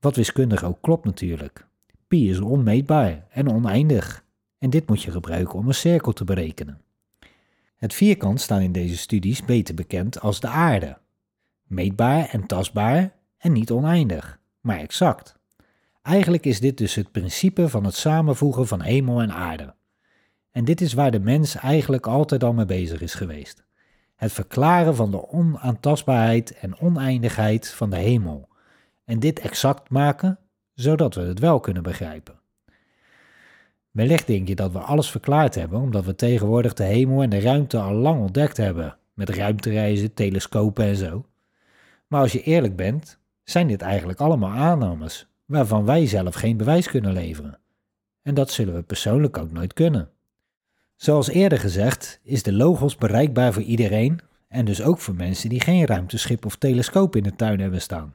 Wat 0.00 0.16
wiskundig 0.16 0.64
ook 0.64 0.78
klopt 0.80 1.04
natuurlijk. 1.04 1.66
Pi 2.08 2.30
is 2.30 2.40
onmeetbaar 2.40 3.26
en 3.30 3.50
oneindig, 3.50 4.24
en 4.58 4.70
dit 4.70 4.88
moet 4.88 5.02
je 5.02 5.10
gebruiken 5.10 5.58
om 5.58 5.66
een 5.66 5.74
cirkel 5.74 6.12
te 6.12 6.24
berekenen. 6.24 6.80
Het 7.76 7.94
vierkant 7.94 8.40
staat 8.40 8.60
in 8.60 8.72
deze 8.72 8.96
studies 8.96 9.44
beter 9.44 9.74
bekend 9.74 10.20
als 10.20 10.40
de 10.40 10.48
aarde. 10.48 10.98
Meetbaar 11.62 12.28
en 12.28 12.46
tastbaar 12.46 13.12
en 13.38 13.52
niet 13.52 13.70
oneindig, 13.70 14.40
maar 14.60 14.78
exact. 14.78 15.36
Eigenlijk 16.02 16.46
is 16.46 16.60
dit 16.60 16.78
dus 16.78 16.94
het 16.94 17.12
principe 17.12 17.68
van 17.68 17.84
het 17.84 17.94
samenvoegen 17.94 18.66
van 18.66 18.82
hemel 18.82 19.20
en 19.20 19.32
aarde. 19.32 19.74
En 20.50 20.64
dit 20.64 20.80
is 20.80 20.92
waar 20.92 21.10
de 21.10 21.20
mens 21.20 21.54
eigenlijk 21.54 22.06
altijd 22.06 22.44
al 22.44 22.52
mee 22.52 22.64
bezig 22.64 23.00
is 23.00 23.14
geweest. 23.14 23.64
Het 24.16 24.32
verklaren 24.32 24.94
van 24.96 25.10
de 25.10 25.28
onaantastbaarheid 25.28 26.58
en 26.58 26.78
oneindigheid 26.78 27.68
van 27.68 27.90
de 27.90 27.96
hemel. 27.96 28.48
En 29.08 29.18
dit 29.18 29.38
exact 29.38 29.90
maken, 29.90 30.38
zodat 30.74 31.14
we 31.14 31.20
het 31.20 31.38
wel 31.38 31.60
kunnen 31.60 31.82
begrijpen. 31.82 32.40
Wellicht 33.90 34.26
denk 34.26 34.48
je 34.48 34.54
dat 34.54 34.72
we 34.72 34.78
alles 34.78 35.10
verklaard 35.10 35.54
hebben, 35.54 35.80
omdat 35.80 36.04
we 36.04 36.14
tegenwoordig 36.14 36.74
de 36.74 36.84
hemel 36.84 37.22
en 37.22 37.30
de 37.30 37.40
ruimte 37.40 37.78
al 37.78 37.92
lang 37.92 38.20
ontdekt 38.20 38.56
hebben, 38.56 38.96
met 39.14 39.28
ruimtereizen, 39.28 40.14
telescopen 40.14 40.84
en 40.84 40.96
zo. 40.96 41.26
Maar 42.06 42.20
als 42.20 42.32
je 42.32 42.42
eerlijk 42.42 42.76
bent, 42.76 43.18
zijn 43.44 43.66
dit 43.66 43.82
eigenlijk 43.82 44.20
allemaal 44.20 44.50
aannames, 44.50 45.28
waarvan 45.44 45.84
wij 45.84 46.06
zelf 46.06 46.34
geen 46.34 46.56
bewijs 46.56 46.88
kunnen 46.88 47.12
leveren. 47.12 47.58
En 48.22 48.34
dat 48.34 48.50
zullen 48.50 48.74
we 48.74 48.82
persoonlijk 48.82 49.38
ook 49.38 49.52
nooit 49.52 49.72
kunnen. 49.72 50.10
Zoals 50.96 51.28
eerder 51.28 51.58
gezegd, 51.58 52.20
is 52.22 52.42
de 52.42 52.52
logos 52.52 52.96
bereikbaar 52.96 53.52
voor 53.52 53.62
iedereen 53.62 54.20
en 54.48 54.64
dus 54.64 54.82
ook 54.82 54.98
voor 54.98 55.14
mensen 55.14 55.48
die 55.48 55.60
geen 55.60 55.86
ruimteschip 55.86 56.46
of 56.46 56.56
telescoop 56.56 57.16
in 57.16 57.22
de 57.22 57.36
tuin 57.36 57.60
hebben 57.60 57.80
staan. 57.80 58.14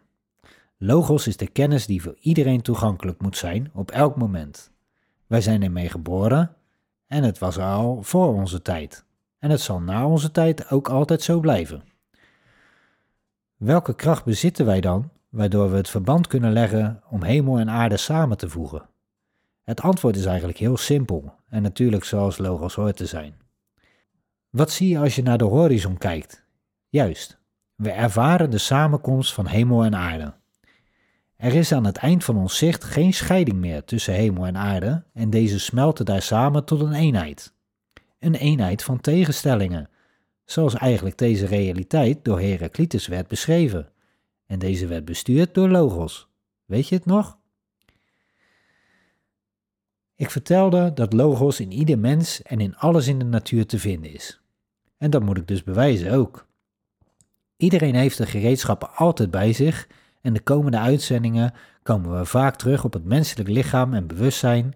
Logos 0.86 1.28
is 1.28 1.38
de 1.38 1.48
kennis 1.48 1.86
die 1.86 2.02
voor 2.02 2.16
iedereen 2.20 2.62
toegankelijk 2.62 3.22
moet 3.22 3.38
zijn 3.38 3.72
op 3.74 3.92
elk 3.92 4.16
moment. 4.16 4.72
Wij 5.28 5.42
zijn 5.42 5.64
ermee 5.64 5.90
geboren 5.90 6.56
en 7.08 7.24
het 7.24 7.38
was 7.38 7.58
al 7.58 8.02
voor 8.02 8.34
onze 8.34 8.62
tijd. 8.62 9.06
En 9.40 9.50
het 9.50 9.62
zal 9.62 9.80
na 9.80 10.08
onze 10.08 10.32
tijd 10.32 10.72
ook 10.72 10.90
altijd 10.90 11.22
zo 11.22 11.40
blijven. 11.40 11.84
Welke 13.56 13.96
kracht 13.96 14.26
bezitten 14.26 14.66
wij 14.66 14.82
dan, 14.82 15.10
waardoor 15.30 15.72
we 15.72 15.78
het 15.78 15.90
verband 15.90 16.28
kunnen 16.28 16.52
leggen 16.52 17.02
om 17.10 17.24
hemel 17.24 17.60
en 17.60 17.70
aarde 17.70 17.98
samen 17.98 18.38
te 18.38 18.50
voegen? 18.50 18.90
Het 19.64 19.82
antwoord 19.82 20.16
is 20.16 20.26
eigenlijk 20.26 20.58
heel 20.58 20.78
simpel 20.78 21.36
en 21.50 21.62
natuurlijk 21.62 22.04
zoals 22.04 22.38
logos 22.38 22.76
hoort 22.76 22.98
te 22.98 23.06
zijn. 23.06 23.36
Wat 24.50 24.72
zie 24.72 24.90
je 24.90 25.00
als 25.00 25.16
je 25.16 25.24
naar 25.24 25.38
de 25.38 25.44
horizon 25.44 25.98
kijkt? 25.98 26.44
Juist, 26.90 27.40
we 27.76 27.92
ervaren 27.92 28.50
de 28.50 28.58
samenkomst 28.58 29.34
van 29.34 29.46
hemel 29.46 29.84
en 29.84 29.96
aarde. 29.96 30.42
Er 31.36 31.54
is 31.54 31.72
aan 31.72 31.86
het 31.86 31.98
eind 31.98 32.24
van 32.24 32.38
ons 32.38 32.58
zicht 32.58 32.84
geen 32.84 33.14
scheiding 33.14 33.58
meer 33.58 33.84
tussen 33.84 34.14
hemel 34.14 34.46
en 34.46 34.58
aarde 34.58 35.04
en 35.14 35.30
deze 35.30 35.60
smelten 35.60 36.06
daar 36.06 36.22
samen 36.22 36.66
tot 36.66 36.82
een 36.82 36.94
eenheid. 36.94 37.54
Een 38.20 38.36
eenheid 38.36 38.84
van 38.84 39.02
tegenstellingen, 39.02 39.90
zoals 40.46 40.74
eigenlijk 40.74 41.18
deze 41.18 41.46
realiteit 41.46 42.26
door 42.26 42.40
Heraclitus 42.40 43.08
werd 43.08 43.28
beschreven. 43.28 43.92
En 44.46 44.60
deze 44.60 44.88
werd 44.88 45.06
bestuurd 45.06 45.54
door 45.54 45.70
Logos. 45.70 46.28
Weet 46.66 46.88
je 46.88 46.96
het 46.96 47.06
nog? 47.06 47.38
Ik 50.16 50.30
vertelde 50.30 50.94
dat 50.94 51.14
Logos 51.14 51.60
in 51.60 51.72
ieder 51.72 52.00
mens 52.00 52.42
en 52.42 52.60
in 52.60 52.76
alles 52.76 53.08
in 53.08 53.20
de 53.20 53.26
natuur 53.26 53.66
te 53.66 53.80
vinden 53.80 54.14
is. 54.14 54.42
En 54.98 55.10
dat 55.10 55.24
moet 55.24 55.38
ik 55.38 55.48
dus 55.48 55.64
bewijzen 55.64 56.12
ook. 56.12 56.48
Iedereen 57.58 57.96
heeft 57.96 58.18
de 58.18 58.26
gereedschappen 58.26 58.96
altijd 58.96 59.32
bij 59.32 59.54
zich 59.54 59.88
en 60.24 60.34
de 60.34 60.42
komende 60.42 60.78
uitzendingen 60.78 61.54
komen 61.84 62.20
we 62.20 62.26
vaak 62.26 62.56
terug 62.56 62.84
op 62.84 62.94
het 62.94 63.06
menselijk 63.06 63.50
lichaam 63.50 63.94
en 63.94 64.08
bewustzijn, 64.08 64.74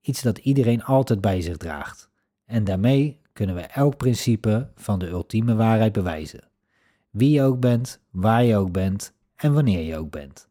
iets 0.00 0.22
dat 0.22 0.38
iedereen 0.38 0.84
altijd 0.84 1.20
bij 1.20 1.40
zich 1.40 1.56
draagt. 1.56 2.10
En 2.46 2.64
daarmee 2.64 3.20
kunnen 3.32 3.54
we 3.54 3.60
elk 3.60 3.96
principe 3.96 4.68
van 4.74 4.98
de 4.98 5.08
ultieme 5.08 5.54
waarheid 5.54 5.92
bewijzen. 5.92 6.48
Wie 7.10 7.30
je 7.30 7.42
ook 7.42 7.60
bent, 7.60 8.00
waar 8.10 8.44
je 8.44 8.56
ook 8.56 8.72
bent 8.72 9.14
en 9.36 9.52
wanneer 9.52 9.84
je 9.84 9.96
ook 9.96 10.10
bent. 10.10 10.48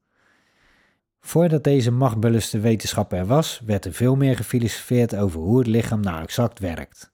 Voordat 1.20 1.64
deze 1.64 1.92
machtbewuste 1.92 2.60
wetenschap 2.60 3.14
er 3.14 3.26
was, 3.26 3.62
werd 3.66 3.86
er 3.86 3.94
veel 3.94 4.16
meer 4.16 4.36
gefilosofeerd 4.36 5.16
over 5.16 5.40
hoe 5.40 5.58
het 5.58 5.68
lichaam 5.68 6.00
nou 6.00 6.22
exact 6.22 6.60
werkt. 6.60 7.12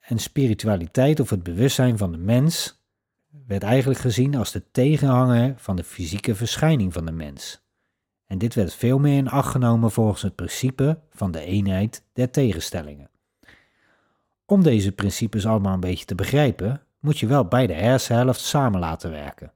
En 0.00 0.18
spiritualiteit 0.18 1.20
of 1.20 1.30
het 1.30 1.42
bewustzijn 1.42 1.98
van 1.98 2.12
de 2.12 2.18
mens 2.18 2.77
werd 3.48 3.62
eigenlijk 3.62 4.00
gezien 4.00 4.34
als 4.34 4.52
de 4.52 4.70
tegenhanger 4.70 5.54
van 5.56 5.76
de 5.76 5.84
fysieke 5.84 6.34
verschijning 6.34 6.92
van 6.92 7.06
de 7.06 7.12
mens. 7.12 7.62
En 8.26 8.38
dit 8.38 8.54
werd 8.54 8.74
veel 8.74 8.98
meer 8.98 9.16
in 9.16 9.28
acht 9.28 9.50
genomen 9.50 9.90
volgens 9.90 10.22
het 10.22 10.34
principe 10.34 10.98
van 11.10 11.30
de 11.30 11.40
eenheid 11.40 12.04
der 12.12 12.30
tegenstellingen. 12.30 13.10
Om 14.46 14.62
deze 14.62 14.92
principes 14.92 15.46
allemaal 15.46 15.74
een 15.74 15.80
beetje 15.80 16.04
te 16.04 16.14
begrijpen, 16.14 16.82
moet 17.00 17.18
je 17.18 17.26
wel 17.26 17.44
beide 17.44 17.72
hersenhelft 17.72 18.40
samen 18.40 18.80
laten 18.80 19.10
werken. 19.10 19.52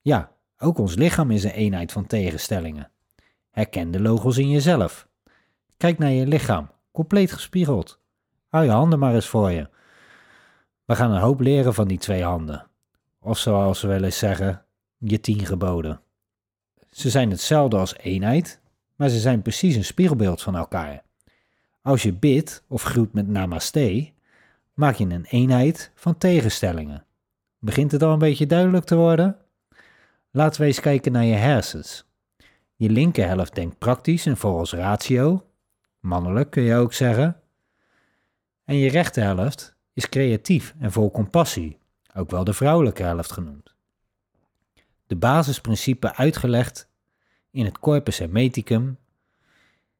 Ja, 0.00 0.32
ook 0.58 0.78
ons 0.78 0.94
lichaam 0.94 1.30
is 1.30 1.44
een 1.44 1.50
eenheid 1.50 1.92
van 1.92 2.06
tegenstellingen. 2.06 2.90
Herken 3.50 3.90
de 3.90 4.00
logos 4.00 4.38
in 4.38 4.50
jezelf. 4.50 5.08
Kijk 5.76 5.98
naar 5.98 6.10
je 6.10 6.26
lichaam, 6.26 6.70
compleet 6.92 7.32
gespiegeld. 7.32 8.00
Hou 8.48 8.64
je 8.64 8.70
handen 8.70 8.98
maar 8.98 9.14
eens 9.14 9.28
voor 9.28 9.50
je. 9.50 9.68
We 10.84 10.96
gaan 10.96 11.10
een 11.10 11.20
hoop 11.20 11.40
leren 11.40 11.74
van 11.74 11.88
die 11.88 11.98
twee 11.98 12.22
handen. 12.22 12.66
Of 13.24 13.38
zoals 13.38 13.80
we 13.80 13.88
wel 13.88 14.02
eens 14.02 14.18
zeggen, 14.18 14.64
je 14.98 15.20
tien 15.20 15.46
geboden. 15.46 16.00
Ze 16.90 17.10
zijn 17.10 17.30
hetzelfde 17.30 17.76
als 17.76 17.96
eenheid, 17.96 18.60
maar 18.96 19.08
ze 19.08 19.18
zijn 19.18 19.42
precies 19.42 19.76
een 19.76 19.84
spiegelbeeld 19.84 20.42
van 20.42 20.56
elkaar. 20.56 21.02
Als 21.82 22.02
je 22.02 22.12
bidt 22.12 22.64
of 22.68 22.82
groet 22.82 23.12
met 23.12 23.28
namaste, 23.28 24.12
maak 24.74 24.94
je 24.94 25.04
een 25.04 25.24
eenheid 25.24 25.90
van 25.94 26.18
tegenstellingen. 26.18 27.04
Begint 27.58 27.92
het 27.92 28.02
al 28.02 28.12
een 28.12 28.18
beetje 28.18 28.46
duidelijk 28.46 28.84
te 28.84 28.96
worden? 28.96 29.36
Laten 30.30 30.60
we 30.60 30.66
eens 30.66 30.80
kijken 30.80 31.12
naar 31.12 31.24
je 31.24 31.34
hersens. 31.34 32.04
Je 32.76 32.90
linkerhelft 32.90 33.54
denkt 33.54 33.78
praktisch 33.78 34.26
en 34.26 34.36
volgens 34.36 34.72
ratio, 34.72 35.46
mannelijk 36.00 36.50
kun 36.50 36.62
je 36.62 36.74
ook 36.74 36.92
zeggen. 36.92 37.40
En 38.64 38.76
je 38.76 38.90
rechterhelft 38.90 39.76
is 39.92 40.08
creatief 40.08 40.74
en 40.78 40.92
vol 40.92 41.10
compassie, 41.10 41.78
ook 42.14 42.30
wel 42.30 42.44
de 42.44 42.52
vrouwelijke 42.52 43.02
helft 43.02 43.32
genoemd. 43.32 43.74
De 45.06 45.16
basisprincipes 45.16 46.12
uitgelegd 46.12 46.88
in 47.50 47.64
het 47.64 47.78
Corpus 47.78 48.18
Hermeticum, 48.18 48.98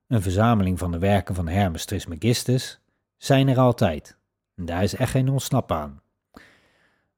een 0.06 0.22
verzameling 0.22 0.78
van 0.78 0.92
de 0.92 0.98
werken 0.98 1.34
van 1.34 1.48
Hermes 1.48 1.84
Trismegistus, 1.84 2.80
zijn 3.16 3.48
er 3.48 3.58
altijd. 3.58 4.16
En 4.54 4.64
daar 4.64 4.82
is 4.82 4.94
echt 4.94 5.10
geen 5.10 5.28
ontsnappen 5.28 5.76
aan. 5.76 6.02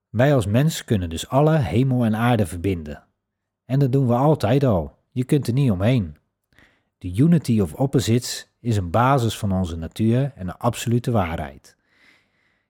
Wij 0.09 0.35
als 0.35 0.47
mens 0.47 0.85
kunnen 0.85 1.11
dus 1.11 1.29
alle 1.29 1.57
hemel 1.57 2.05
en 2.05 2.17
aarde 2.17 2.47
verbinden. 2.47 3.05
En 3.65 3.79
dat 3.79 3.93
doen 3.93 4.07
we 4.07 4.15
altijd 4.15 4.65
al. 4.65 4.99
Je 5.11 5.25
kunt 5.25 5.47
er 5.47 5.53
niet 5.53 5.71
omheen. 5.71 6.17
De 6.99 7.17
unity 7.17 7.61
of 7.61 7.75
opposites 7.75 8.49
is 8.61 8.77
een 8.77 8.91
basis 8.91 9.39
van 9.39 9.53
onze 9.53 9.77
natuur 9.77 10.33
en 10.35 10.49
een 10.49 10.57
absolute 10.57 11.11
waarheid. 11.11 11.77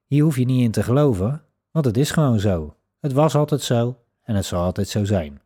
Hier 0.07 0.23
hoef 0.23 0.37
je 0.37 0.45
niet 0.45 0.63
in 0.63 0.71
te 0.71 0.83
geloven, 0.83 1.46
want 1.77 1.89
het 1.89 1.97
is 1.97 2.11
gewoon 2.11 2.41
zo. 2.41 2.77
Het 3.01 3.13
was 3.13 3.35
altijd 3.35 3.63
zo 3.63 3.99
en 4.23 4.35
het 4.35 4.45
zal 4.45 4.63
altijd 4.63 4.89
zo 4.89 5.05
zijn. 5.05 5.41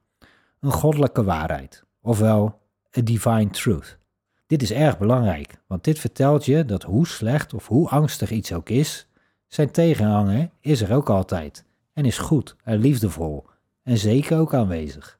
Een 0.61 0.73
goddelijke 0.73 1.25
waarheid, 1.25 1.85
ofwel 2.01 2.61
a 2.99 3.01
divine 3.01 3.51
truth. 3.51 3.99
Dit 4.47 4.62
is 4.62 4.73
erg 4.73 4.99
belangrijk, 4.99 5.61
want 5.66 5.85
dit 5.85 5.99
vertelt 5.99 6.45
je 6.45 6.64
dat 6.64 6.83
hoe 6.83 7.07
slecht 7.07 7.55
of 7.55 7.66
hoe 7.66 7.88
angstig 7.88 8.31
iets 8.31 8.53
ook 8.53 8.69
is, 8.69 9.07
zijn 9.47 9.71
tegenhanger 9.71 10.51
is 10.61 10.81
er 10.81 10.95
ook 10.95 11.11
altijd 11.11 11.64
en 11.93 12.05
is 12.05 12.19
goed 12.19 12.57
en 12.64 12.79
liefdevol 12.79 13.47
en 13.83 13.99
zeker 13.99 14.38
ook 14.38 14.55
aanwezig. 14.55 15.19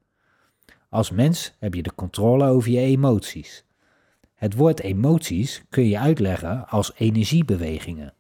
Als 0.89 1.11
mens 1.11 1.55
heb 1.59 1.75
je 1.75 1.83
de 1.83 1.95
controle 1.95 2.49
over 2.49 2.71
je 2.71 2.81
emoties. 2.81 3.65
Het 4.35 4.55
woord 4.55 4.81
emoties 4.81 5.63
kun 5.69 5.89
je 5.89 5.99
uitleggen 5.99 6.69
als 6.69 6.93
energiebewegingen. 6.97 8.15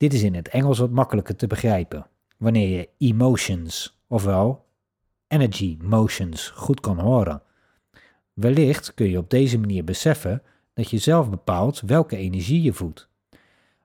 Dit 0.00 0.12
is 0.12 0.22
in 0.22 0.34
het 0.34 0.48
Engels 0.48 0.78
wat 0.78 0.90
makkelijker 0.90 1.36
te 1.36 1.46
begrijpen, 1.46 2.06
wanneer 2.36 2.68
je 2.68 2.88
emotions, 2.98 4.00
ofwel 4.06 4.66
energy 5.28 5.78
motions, 5.82 6.48
goed 6.48 6.80
kan 6.80 6.98
horen. 6.98 7.42
Wellicht 8.32 8.94
kun 8.94 9.10
je 9.10 9.18
op 9.18 9.30
deze 9.30 9.58
manier 9.58 9.84
beseffen 9.84 10.42
dat 10.74 10.90
je 10.90 10.98
zelf 10.98 11.30
bepaalt 11.30 11.80
welke 11.80 12.16
energie 12.16 12.62
je 12.62 12.72
voelt. 12.72 13.08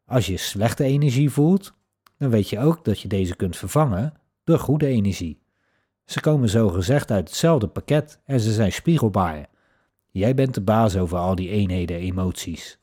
Als 0.05 0.25
je 0.25 0.37
slechte 0.37 0.83
energie 0.83 1.29
voelt, 1.29 1.73
dan 2.17 2.29
weet 2.29 2.49
je 2.49 2.59
ook 2.59 2.85
dat 2.85 2.99
je 2.99 3.07
deze 3.07 3.35
kunt 3.35 3.57
vervangen 3.57 4.13
door 4.43 4.59
goede 4.59 4.87
energie. 4.87 5.39
Ze 6.05 6.21
komen 6.21 6.49
zo 6.49 6.69
gezegd 6.69 7.11
uit 7.11 7.27
hetzelfde 7.27 7.67
pakket 7.67 8.19
en 8.25 8.39
ze 8.39 8.53
zijn 8.53 8.71
spiegelbaar. 8.71 9.49
Jij 10.11 10.35
bent 10.35 10.53
de 10.53 10.61
baas 10.61 10.97
over 10.97 11.17
al 11.17 11.35
die 11.35 11.49
eenheden 11.49 11.97
emoties. 11.97 12.79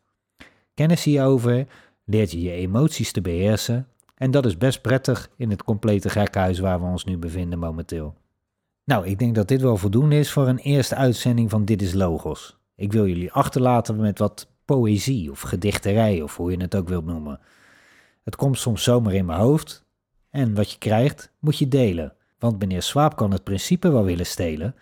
Kennis 0.74 1.04
hierover 1.04 1.66
leert 2.04 2.32
je 2.32 2.42
je 2.42 2.50
emoties 2.50 3.12
te 3.12 3.20
beheersen 3.20 3.86
en 4.14 4.30
dat 4.30 4.46
is 4.46 4.58
best 4.58 4.80
prettig 4.82 5.30
in 5.36 5.50
het 5.50 5.62
complete 5.62 6.08
gekhuis 6.08 6.58
waar 6.58 6.80
we 6.80 6.86
ons 6.86 7.04
nu 7.04 7.18
bevinden 7.18 7.58
momenteel. 7.58 8.14
Nou, 8.84 9.06
ik 9.06 9.18
denk 9.18 9.34
dat 9.34 9.48
dit 9.48 9.60
wel 9.60 9.76
voldoende 9.76 10.18
is 10.18 10.32
voor 10.32 10.48
een 10.48 10.58
eerste 10.58 10.94
uitzending 10.94 11.50
van 11.50 11.64
Dit 11.64 11.82
is 11.82 11.92
Logos. 11.92 12.58
Ik 12.76 12.92
wil 12.92 13.06
jullie 13.06 13.32
achterlaten 13.32 13.96
met 13.96 14.18
wat 14.18 14.50
poëzie 14.64 15.30
of 15.30 15.40
gedichterij 15.40 16.22
of 16.22 16.36
hoe 16.36 16.50
je 16.50 16.56
het 16.56 16.74
ook 16.76 16.88
wilt 16.88 17.04
noemen. 17.04 17.40
Het 18.24 18.36
komt 18.36 18.58
soms 18.58 18.82
zomaar 18.82 19.14
in 19.14 19.24
mijn 19.24 19.40
hoofd 19.40 19.84
en 20.30 20.54
wat 20.54 20.70
je 20.70 20.78
krijgt 20.78 21.32
moet 21.38 21.58
je 21.58 21.68
delen. 21.68 22.12
Want 22.38 22.58
meneer 22.58 22.82
Swaap 22.82 23.16
kan 23.16 23.30
het 23.30 23.44
principe 23.44 23.90
wel 23.90 24.04
willen 24.04 24.26
stelen, 24.26 24.74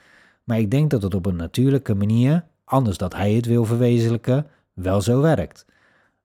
maar 0.45 0.59
ik 0.59 0.71
denk 0.71 0.91
dat 0.91 1.03
het 1.03 1.15
op 1.15 1.27
een 1.27 1.37
natuurlijke 1.37 1.95
manier, 1.95 2.45
anders 2.65 2.97
dat 2.97 3.15
hij 3.15 3.33
het 3.33 3.47
wil 3.47 3.65
verwezenlijken, 3.65 4.47
wel 4.73 5.01
zo 5.01 5.21
werkt. 5.21 5.67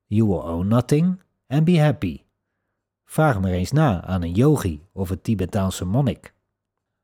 You 0.06 0.28
will 0.28 0.42
own 0.42 0.68
nothing 0.68 1.22
and 1.48 1.64
be 1.64 1.80
happy. 1.80 2.24
Vraag 3.06 3.42
maar 3.42 3.52
eens 3.52 3.72
na 3.72 4.04
aan 4.04 4.22
een 4.22 4.34
yogi 4.34 4.86
of 4.92 5.10
een 5.10 5.22
Tibetaanse 5.22 5.86
monnik. 5.86 6.34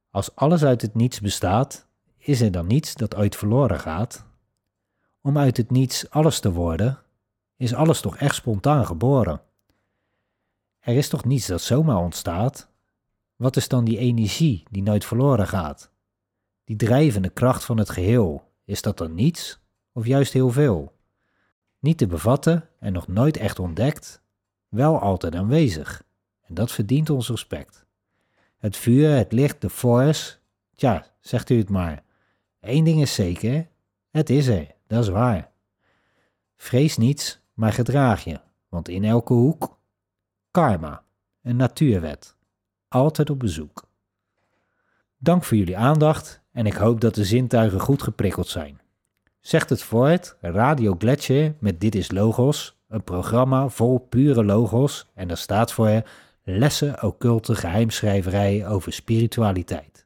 Als 0.09 0.35
alles 0.35 0.63
uit 0.63 0.81
het 0.81 0.95
niets 0.95 1.19
bestaat, 1.19 1.87
is 2.17 2.41
er 2.41 2.51
dan 2.51 2.67
niets 2.67 2.95
dat 2.95 3.15
ooit 3.15 3.35
verloren 3.35 3.79
gaat? 3.79 4.25
Om 5.21 5.37
uit 5.37 5.57
het 5.57 5.71
niets 5.71 6.09
alles 6.09 6.39
te 6.39 6.51
worden, 6.51 6.99
is 7.57 7.73
alles 7.73 8.01
toch 8.01 8.17
echt 8.17 8.35
spontaan 8.35 8.85
geboren? 8.85 9.41
Er 10.79 10.95
is 10.95 11.09
toch 11.09 11.25
niets 11.25 11.47
dat 11.47 11.61
zomaar 11.61 11.97
ontstaat? 11.97 12.69
Wat 13.35 13.55
is 13.55 13.67
dan 13.67 13.85
die 13.85 13.97
energie 13.97 14.63
die 14.71 14.83
nooit 14.83 15.05
verloren 15.05 15.47
gaat? 15.47 15.91
Die 16.63 16.75
drijvende 16.75 17.29
kracht 17.29 17.63
van 17.63 17.77
het 17.77 17.89
geheel, 17.89 18.51
is 18.65 18.81
dat 18.81 18.97
dan 18.97 19.15
niets 19.15 19.59
of 19.91 20.05
juist 20.05 20.33
heel 20.33 20.49
veel? 20.49 20.93
Niet 21.81 21.97
te 21.97 22.07
bevatten 22.07 22.69
en 22.79 22.93
nog 22.93 23.07
nooit 23.07 23.37
echt 23.37 23.59
ontdekt, 23.59 24.21
wel 24.69 24.99
altijd 24.99 25.35
aanwezig. 25.35 26.03
En 26.41 26.53
dat 26.53 26.71
verdient 26.71 27.09
ons 27.09 27.29
respect. 27.29 27.85
Het 28.57 28.77
vuur, 28.77 29.09
het 29.09 29.31
licht, 29.31 29.61
de 29.61 29.69
force, 29.69 30.37
tja, 30.75 31.05
zegt 31.19 31.49
u 31.49 31.57
het 31.57 31.69
maar. 31.69 32.03
Eén 32.59 32.83
ding 32.83 33.01
is 33.01 33.13
zeker, 33.13 33.67
het 34.11 34.29
is 34.29 34.47
er, 34.47 34.67
dat 34.87 35.03
is 35.03 35.09
waar. 35.09 35.51
Vrees 36.57 36.97
niets, 36.97 37.39
maar 37.53 37.73
gedraag 37.73 38.23
je, 38.23 38.39
want 38.69 38.89
in 38.89 39.03
elke 39.03 39.33
hoek 39.33 39.79
karma, 40.51 41.03
een 41.41 41.55
natuurwet, 41.55 42.35
altijd 42.87 43.29
op 43.29 43.39
bezoek. 43.39 43.89
Dank 45.17 45.43
voor 45.43 45.57
jullie 45.57 45.77
aandacht 45.77 46.41
en 46.51 46.65
ik 46.65 46.73
hoop 46.73 47.01
dat 47.01 47.15
de 47.15 47.25
zintuigen 47.25 47.79
goed 47.79 48.03
geprikkeld 48.03 48.47
zijn. 48.47 48.80
Zegt 49.41 49.69
het 49.69 49.83
voort, 49.83 50.35
Radio 50.41 50.95
Gletscher 50.97 51.55
met 51.59 51.79
Dit 51.79 51.95
is 51.95 52.11
Logos, 52.11 52.77
een 52.87 53.03
programma 53.03 53.67
vol 53.67 53.97
pure 53.97 54.43
logos 54.43 55.11
en 55.13 55.27
dat 55.27 55.37
staat 55.37 55.73
voor 55.73 56.03
lessen 56.43 57.03
occulte 57.03 57.55
geheimschrijverij 57.55 58.67
over 58.67 58.93
spiritualiteit. 58.93 60.05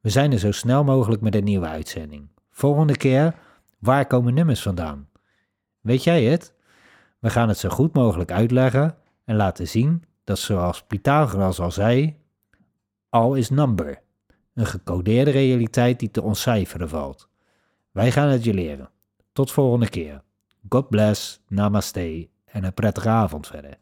We 0.00 0.10
zijn 0.10 0.32
er 0.32 0.38
zo 0.38 0.52
snel 0.52 0.84
mogelijk 0.84 1.22
met 1.22 1.34
een 1.34 1.44
nieuwe 1.44 1.66
uitzending. 1.66 2.28
Volgende 2.50 2.96
keer, 2.96 3.34
waar 3.78 4.06
komen 4.06 4.34
nummers 4.34 4.62
vandaan? 4.62 5.08
Weet 5.80 6.04
jij 6.04 6.24
het? 6.24 6.54
We 7.18 7.30
gaan 7.30 7.48
het 7.48 7.58
zo 7.58 7.68
goed 7.68 7.94
mogelijk 7.94 8.30
uitleggen 8.32 8.96
en 9.24 9.36
laten 9.36 9.68
zien 9.68 10.04
dat 10.24 10.38
zoals 10.38 10.82
Pythagoras 10.82 11.60
al 11.60 11.70
zei, 11.70 12.16
all 13.08 13.38
is 13.38 13.50
number, 13.50 14.02
een 14.54 14.66
gecodeerde 14.66 15.30
realiteit 15.30 15.98
die 15.98 16.10
te 16.10 16.22
ontcijferen 16.22 16.88
valt. 16.88 17.32
Wij 17.94 18.12
gaan 18.12 18.28
het 18.28 18.44
je 18.44 18.54
leren. 18.54 18.90
Tot 19.32 19.52
volgende 19.52 19.88
keer. 19.88 20.22
God 20.68 20.88
bless, 20.88 21.40
namaste 21.48 22.28
en 22.44 22.64
een 22.64 22.74
prettige 22.74 23.08
avond 23.08 23.46
verder. 23.46 23.78